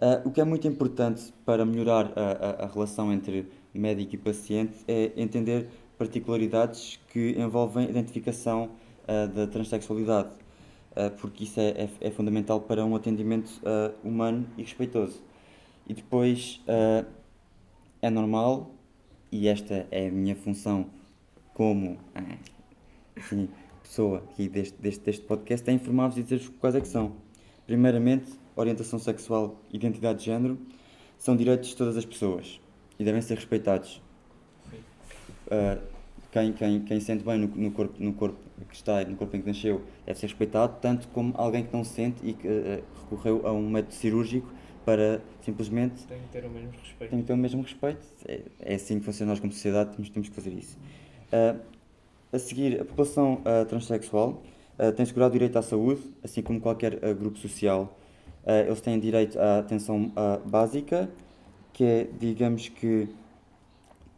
Uh, 0.00 0.28
o 0.28 0.30
que 0.30 0.40
é 0.40 0.44
muito 0.44 0.68
importante 0.68 1.34
para 1.44 1.66
melhorar 1.66 2.12
a, 2.14 2.62
a, 2.62 2.64
a, 2.64 2.66
relação 2.68 3.12
entre 3.12 3.48
médico 3.74 4.14
e 4.14 4.18
paciente 4.18 4.74
é 4.86 5.10
entender 5.16 5.68
particularidades 5.98 6.98
que 7.10 7.34
envolvem 7.38 7.86
a 7.86 7.90
identificação 7.90 8.70
da 9.34 9.46
transexualidade, 9.46 10.30
porque 11.20 11.44
isso 11.44 11.58
é, 11.58 11.68
é, 11.68 11.90
é, 12.00 12.10
fundamental 12.10 12.60
para 12.60 12.84
um 12.84 12.94
atendimento 12.94 13.50
humano 14.04 14.46
e 14.56 14.62
respeitoso. 14.62 15.22
E 15.86 15.94
depois 15.94 16.60
é 18.02 18.10
normal 18.10 18.70
e 19.32 19.48
esta 19.48 19.86
é 19.90 20.08
a 20.08 20.10
minha 20.10 20.36
função 20.36 20.86
como 21.54 21.98
assim, 23.16 23.48
pessoa 23.82 24.18
aqui 24.18 24.48
deste, 24.48 24.80
deste, 24.80 25.04
deste 25.04 25.24
podcast, 25.24 25.68
é 25.68 25.72
informar-vos 25.72 26.18
e 26.18 26.22
dizer-vos 26.22 26.48
quais 26.60 26.74
é 26.74 26.80
que 26.80 26.88
são. 26.88 27.12
Primeiramente, 27.66 28.30
orientação 28.54 28.98
sexual 28.98 29.60
e 29.72 29.76
identidade 29.76 30.20
de 30.20 30.26
género 30.26 30.58
são 31.18 31.36
direitos 31.36 31.70
de 31.70 31.76
todas 31.76 31.96
as 31.96 32.04
pessoas 32.04 32.60
e 32.98 33.04
devem 33.04 33.20
ser 33.20 33.34
respeitados. 33.34 34.00
Uh, 35.48 35.80
quem, 36.30 36.52
quem, 36.52 36.80
quem 36.80 37.00
sente 37.00 37.24
bem 37.24 37.38
no, 37.38 37.48
no, 37.48 37.70
corpo, 37.70 37.94
no 37.98 38.12
corpo 38.12 38.38
que 38.68 38.74
está, 38.74 39.02
no 39.04 39.16
corpo 39.16 39.36
em 39.36 39.40
que 39.40 39.48
nasceu, 39.48 39.82
deve 40.04 40.18
ser 40.18 40.26
respeitado, 40.26 40.76
tanto 40.80 41.08
como 41.08 41.32
alguém 41.36 41.64
que 41.64 41.72
não 41.72 41.84
sente 41.84 42.18
e 42.22 42.34
que 42.34 42.46
uh, 42.46 42.82
recorreu 43.02 43.46
a 43.46 43.52
um 43.52 43.68
método 43.68 43.94
cirúrgico 43.94 44.48
para 44.88 45.20
simplesmente. 45.42 46.02
Tem 46.06 46.18
que 46.18 46.28
ter 46.28 46.44
o 46.46 46.50
mesmo 46.50 46.70
respeito. 46.70 47.10
Tem 47.10 47.20
que 47.20 47.26
ter 47.26 47.32
o 47.34 47.36
mesmo 47.36 47.62
respeito. 47.62 48.06
É, 48.26 48.40
é 48.60 48.74
assim 48.74 48.98
que 48.98 49.04
funciona 49.04 49.32
nós 49.32 49.40
como 49.40 49.52
sociedade, 49.52 49.90
temos, 49.94 50.08
temos 50.08 50.28
que 50.30 50.34
fazer 50.34 50.52
isso. 50.54 50.78
Uh, 51.30 51.60
a 52.32 52.38
seguir, 52.38 52.80
a 52.80 52.84
população 52.86 53.34
uh, 53.34 53.66
transexual 53.66 54.42
uh, 54.78 54.92
tem 54.92 55.04
segurado 55.04 55.32
direito 55.32 55.58
à 55.58 55.62
saúde, 55.62 56.02
assim 56.24 56.40
como 56.40 56.58
qualquer 56.58 56.98
grupo 57.14 57.38
social. 57.38 57.98
eles 58.46 58.80
têm 58.80 58.98
direito 58.98 59.38
à 59.38 59.58
atenção 59.58 60.10
básica, 60.46 61.10
que 61.72 61.84
é, 61.84 62.08
digamos 62.18 62.68
que, 62.68 63.08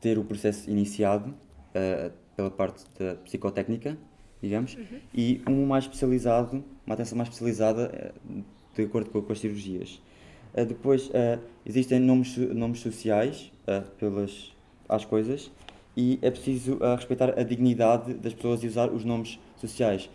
ter 0.01 0.19
o 0.19 0.25
processo 0.25 0.71
iniciado 0.71 1.35
pela 2.35 2.51
parte 2.51 2.85
da 2.99 3.15
psicotécnica, 3.17 3.97
digamos, 4.43 4.75
uhum. 4.75 4.99
e 5.15 5.41
um 5.49 5.67
mais 5.67 5.85
especializado, 5.85 6.65
uma 6.87 6.95
atenção 6.95 7.17
mais 7.17 7.29
especializada 7.29 8.13
de 8.75 8.83
acordo 8.83 9.11
com, 9.11 9.23
com 9.23 9.33
as 9.33 9.41
cirurgias. 9.41 10.01
Uh, 10.55 10.65
depois 10.65 11.09
uh, 11.09 11.41
existem 11.65 11.99
nomes, 11.99 12.37
nomes 12.37 12.81
sociais 12.81 13.53
uh, 13.69 13.89
pelas, 13.93 14.53
às 14.89 15.05
coisas 15.05 15.51
e 15.97 16.19
é 16.23 16.31
preciso 16.31 16.79
respeitar 16.97 17.39
a 17.39 17.43
dignidade 17.43 18.15
das 18.15 18.33
pessoas 18.33 18.63
e 18.63 18.67
usar 18.67 18.91
os 18.91 19.05
nomes 19.05 19.39
sociais. 19.57 20.09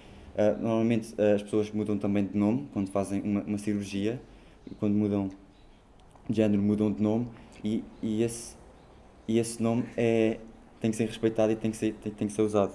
normalmente 0.60 1.14
as 1.22 1.44
pessoas 1.44 1.70
mudam 1.70 1.98
também 1.98 2.26
de 2.26 2.36
nome 2.36 2.68
quando 2.74 2.90
fazem 2.90 3.22
uma, 3.22 3.42
uma 3.42 3.58
cirurgia, 3.58 4.20
quando 4.80 4.94
mudam 4.94 5.30
de 6.30 6.38
género 6.38 6.62
mudam 6.62 6.92
de 6.92 7.04
nome 7.04 7.28
e, 7.64 7.84
e, 8.02 8.24
esse, 8.24 8.55
e 9.28 9.40
esse 9.40 9.62
nome 9.62 9.86
é, 9.98 10.38
tem 10.80 10.92
que 10.92 10.98
ser 10.98 11.06
respeitado 11.06 11.52
e 11.52 11.56
tem 11.56 11.72
que 11.72 11.78
ser, 11.78 11.94
tem, 11.96 12.12
tem 12.12 12.28
que 12.28 12.34
ser 12.34 12.42
usado. 12.42 12.74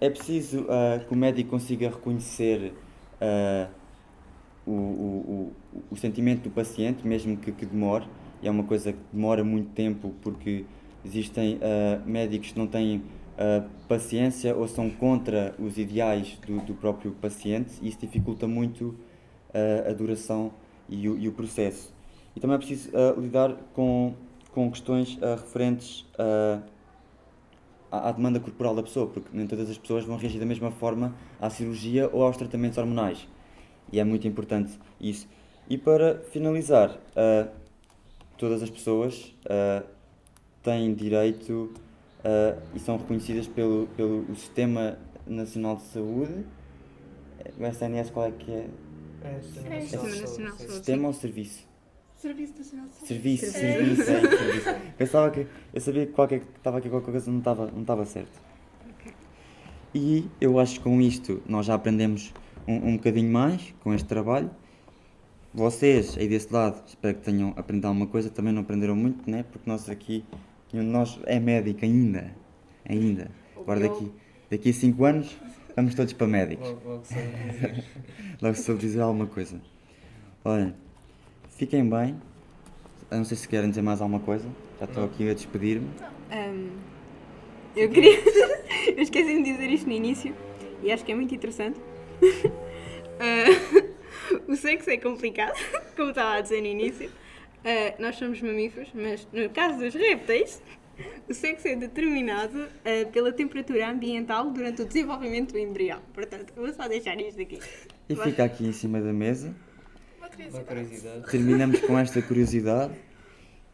é 0.00 0.10
preciso 0.10 0.66
que 1.06 1.14
o 1.14 1.16
médico 1.16 1.50
consiga 1.50 1.88
reconhecer 1.88 2.74
o, 4.66 4.72
o, 4.72 5.52
o, 5.90 5.96
sentimento 5.96 6.42
do 6.42 6.50
paciente, 6.50 7.06
mesmo 7.06 7.36
que, 7.36 7.52
que 7.52 7.64
demore, 7.64 8.06
e 8.42 8.48
é 8.48 8.50
uma 8.50 8.64
coisa 8.64 8.92
que 8.92 8.98
demora 9.12 9.44
muito 9.44 9.70
tempo 9.70 10.12
porque 10.22 10.64
existem 11.04 11.56
uh, 11.56 12.08
médicos 12.08 12.52
que 12.52 12.58
não 12.58 12.66
têm 12.66 12.96
uh, 12.98 13.68
paciência 13.88 14.54
ou 14.56 14.66
são 14.66 14.90
contra 14.90 15.54
os 15.58 15.78
ideais 15.78 16.36
do, 16.46 16.58
do 16.60 16.74
próprio 16.74 17.12
paciente 17.12 17.74
e 17.80 17.88
isso 17.88 17.98
dificulta 18.00 18.48
muito 18.48 18.86
uh, 18.86 19.88
a 19.88 19.92
duração 19.92 20.52
e 20.88 21.08
o, 21.08 21.16
e 21.16 21.28
o, 21.28 21.32
processo. 21.32 21.94
E 22.34 22.40
também 22.40 22.56
é 22.56 22.58
preciso 22.58 22.90
lidar 23.18 23.54
com, 23.72 24.14
com 24.56 24.70
questões 24.70 25.18
referentes 25.20 26.06
à, 27.92 28.08
à 28.08 28.10
demanda 28.10 28.40
corporal 28.40 28.74
da 28.74 28.82
pessoa, 28.82 29.06
porque 29.06 29.28
nem 29.32 29.46
todas 29.46 29.68
as 29.68 29.76
pessoas 29.76 30.04
vão 30.04 30.16
reagir 30.16 30.40
da 30.40 30.46
mesma 30.46 30.70
forma 30.70 31.14
à 31.38 31.50
cirurgia 31.50 32.08
ou 32.10 32.24
aos 32.24 32.38
tratamentos 32.38 32.78
hormonais 32.78 33.28
e 33.92 34.00
é 34.00 34.04
muito 34.04 34.26
importante 34.26 34.78
isso. 35.00 35.28
E 35.68 35.76
para 35.76 36.20
finalizar, 36.30 36.90
uh, 36.90 37.50
todas 38.36 38.62
as 38.62 38.70
pessoas 38.70 39.34
uh, 39.44 39.86
têm 40.62 40.94
direito 40.94 41.72
uh, 42.20 42.60
e 42.74 42.78
são 42.78 42.96
reconhecidas 42.96 43.46
pelo, 43.46 43.88
pelo 43.96 44.34
Sistema 44.34 44.98
Nacional 45.26 45.76
de 45.76 45.82
Saúde. 45.82 46.46
O 47.58 47.64
SNS 47.64 48.10
qual 48.10 48.26
é 48.26 48.32
que 48.32 48.50
é? 48.50 48.68
É, 49.22 49.40
Sistema 49.40 49.74
é. 49.74 49.80
Nacional, 49.80 50.06
Sistema 50.06 50.20
Nacional 50.20 50.52
de 50.52 50.58
Saúde. 50.58 50.74
Sistema 50.74 51.08
ou 51.08 51.14
Serviço? 51.14 51.75
Serviço 52.16 52.54
Nacional 52.58 52.86
de 52.86 52.92
Saúde. 52.94 53.08
Serviço, 53.08 53.46
serviço, 53.52 54.02
é, 54.02 54.20
serviço. 54.36 54.74
Pensava 54.96 55.30
que, 55.30 55.46
eu 55.72 55.80
sabia 55.80 56.06
que 56.06 56.12
qualquer, 56.12 56.42
estava 56.56 56.78
aqui 56.78 56.88
qualquer 56.88 57.10
coisa 57.10 57.30
não 57.30 57.38
estava, 57.38 57.70
não 57.70 57.82
estava 57.82 58.04
certo. 58.06 58.40
E 59.94 60.28
eu 60.40 60.58
acho 60.58 60.74
que 60.74 60.80
com 60.80 61.00
isto 61.00 61.42
nós 61.46 61.66
já 61.66 61.74
aprendemos 61.74 62.32
um, 62.66 62.88
um 62.88 62.96
bocadinho 62.96 63.30
mais 63.30 63.74
com 63.80 63.92
este 63.92 64.06
trabalho. 64.06 64.50
Vocês 65.52 66.16
aí 66.18 66.28
desse 66.28 66.52
lado, 66.52 66.82
espero 66.86 67.16
que 67.16 67.22
tenham 67.22 67.54
aprendido 67.56 67.86
alguma 67.86 68.06
coisa, 68.06 68.28
também 68.28 68.52
não 68.52 68.62
aprenderam 68.62 68.96
muito, 68.96 69.30
né? 69.30 69.44
Porque 69.50 69.68
nós 69.68 69.88
aqui, 69.88 70.24
nós 70.72 71.18
é 71.24 71.38
médico 71.38 71.84
ainda, 71.84 72.34
ainda. 72.86 73.30
Agora 73.56 73.80
daqui, 73.80 74.12
daqui 74.50 74.70
a 74.70 74.72
5 74.72 75.04
anos 75.04 75.36
vamos 75.74 75.94
todos 75.94 76.12
para 76.12 76.26
médicos. 76.26 76.68
Logo, 76.68 76.88
logo 76.88 77.04
soube 77.04 77.50
dizer. 77.50 77.84
logo 78.40 78.54
soube 78.56 78.80
dizer 78.80 79.00
alguma 79.00 79.26
coisa. 79.26 79.60
Olha, 80.44 80.74
fiquem 81.56 81.88
bem. 81.88 82.16
Eu 83.10 83.18
não 83.18 83.24
sei 83.24 83.36
se 83.36 83.48
querem 83.48 83.70
dizer 83.70 83.82
mais 83.82 84.00
alguma 84.00 84.20
coisa. 84.20 84.46
Já 84.78 84.84
estou 84.84 85.04
aqui 85.04 85.28
a 85.28 85.34
despedir-me. 85.34 85.88
Um, 86.30 86.70
Eu 87.74 87.88
queria. 87.88 88.18
eu 88.96 89.02
esqueci 89.02 89.42
de 89.42 89.42
dizer 89.42 89.70
isto 89.70 89.86
no 89.86 89.92
início 89.92 90.34
e 90.82 90.92
acho 90.92 91.04
que 91.04 91.12
é 91.12 91.14
muito 91.14 91.34
interessante. 91.34 91.80
Ah, 93.18 93.46
o 94.46 94.54
sexo 94.56 94.90
é 94.90 94.98
complicado, 94.98 95.54
como 95.96 96.10
estava 96.10 96.34
a 96.34 96.40
dizer 96.42 96.60
no 96.60 96.66
início. 96.66 97.10
Ah, 97.64 97.94
nós 97.98 98.16
somos 98.16 98.42
mamíferos, 98.42 98.90
mas 98.92 99.26
no 99.32 99.48
caso 99.48 99.78
dos 99.78 99.94
répteis, 99.94 100.62
o 101.26 101.32
sexo 101.32 101.66
é 101.66 101.76
determinado 101.76 102.68
ah, 102.84 103.08
pela 103.10 103.32
temperatura 103.32 103.88
ambiental 103.88 104.50
durante 104.50 104.82
o 104.82 104.84
desenvolvimento 104.84 105.52
do 105.52 105.58
embrião. 105.58 106.02
Portanto, 106.12 106.52
vou 106.54 106.70
só 106.74 106.86
deixar 106.86 107.18
isto 107.18 107.40
aqui. 107.40 107.58
E 108.06 108.14
fica 108.14 108.44
aqui 108.44 108.66
em 108.66 108.72
cima 108.72 109.00
da 109.00 109.14
mesa. 109.14 109.56
Uma 110.50 110.62
curiosidade. 110.64 111.30
Terminamos 111.30 111.80
com 111.80 111.98
esta 111.98 112.22
curiosidade 112.22 112.94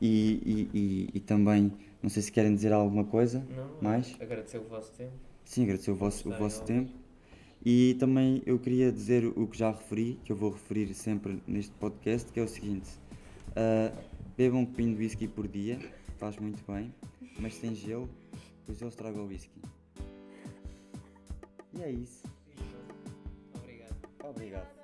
e, 0.00 0.68
e, 0.72 0.78
e, 0.78 1.10
e 1.14 1.20
também, 1.20 1.72
não 2.02 2.10
sei 2.10 2.22
se 2.22 2.32
querem 2.32 2.54
dizer 2.54 2.72
alguma 2.72 3.04
coisa 3.04 3.46
Não, 3.56 3.70
mais. 3.80 4.16
agradecer 4.20 4.58
o 4.58 4.64
vosso 4.64 4.92
tempo. 4.92 5.12
Sim, 5.44 5.64
agradecer 5.64 5.90
o 5.90 5.94
vosso, 5.94 6.28
o 6.28 6.32
vosso 6.32 6.62
em 6.62 6.66
tempo. 6.66 6.92
E 7.64 7.94
também 8.00 8.42
eu 8.44 8.58
queria 8.58 8.90
dizer 8.90 9.24
o 9.24 9.46
que 9.46 9.56
já 9.56 9.70
referi, 9.70 10.18
que 10.24 10.32
eu 10.32 10.36
vou 10.36 10.50
referir 10.50 10.92
sempre 10.94 11.40
neste 11.46 11.72
podcast, 11.74 12.32
que 12.32 12.40
é 12.40 12.42
o 12.42 12.48
seguinte: 12.48 12.90
ah, 13.54 13.92
bebam 14.36 14.60
um 14.60 14.66
copinho 14.66 14.96
de 14.96 15.02
whisky 15.02 15.28
por 15.28 15.46
dia, 15.46 15.78
faz 16.18 16.36
muito 16.38 16.62
bem, 16.70 16.92
mas 17.38 17.54
sem 17.54 17.74
gelo, 17.74 18.08
pois 18.66 18.80
eu 18.80 18.88
estrago 18.88 19.20
o 19.20 19.26
whisky. 19.26 19.60
E 21.74 21.82
é 21.82 21.90
isso. 21.90 22.24
Obrigado. 23.54 23.96
Obrigado. 24.24 24.81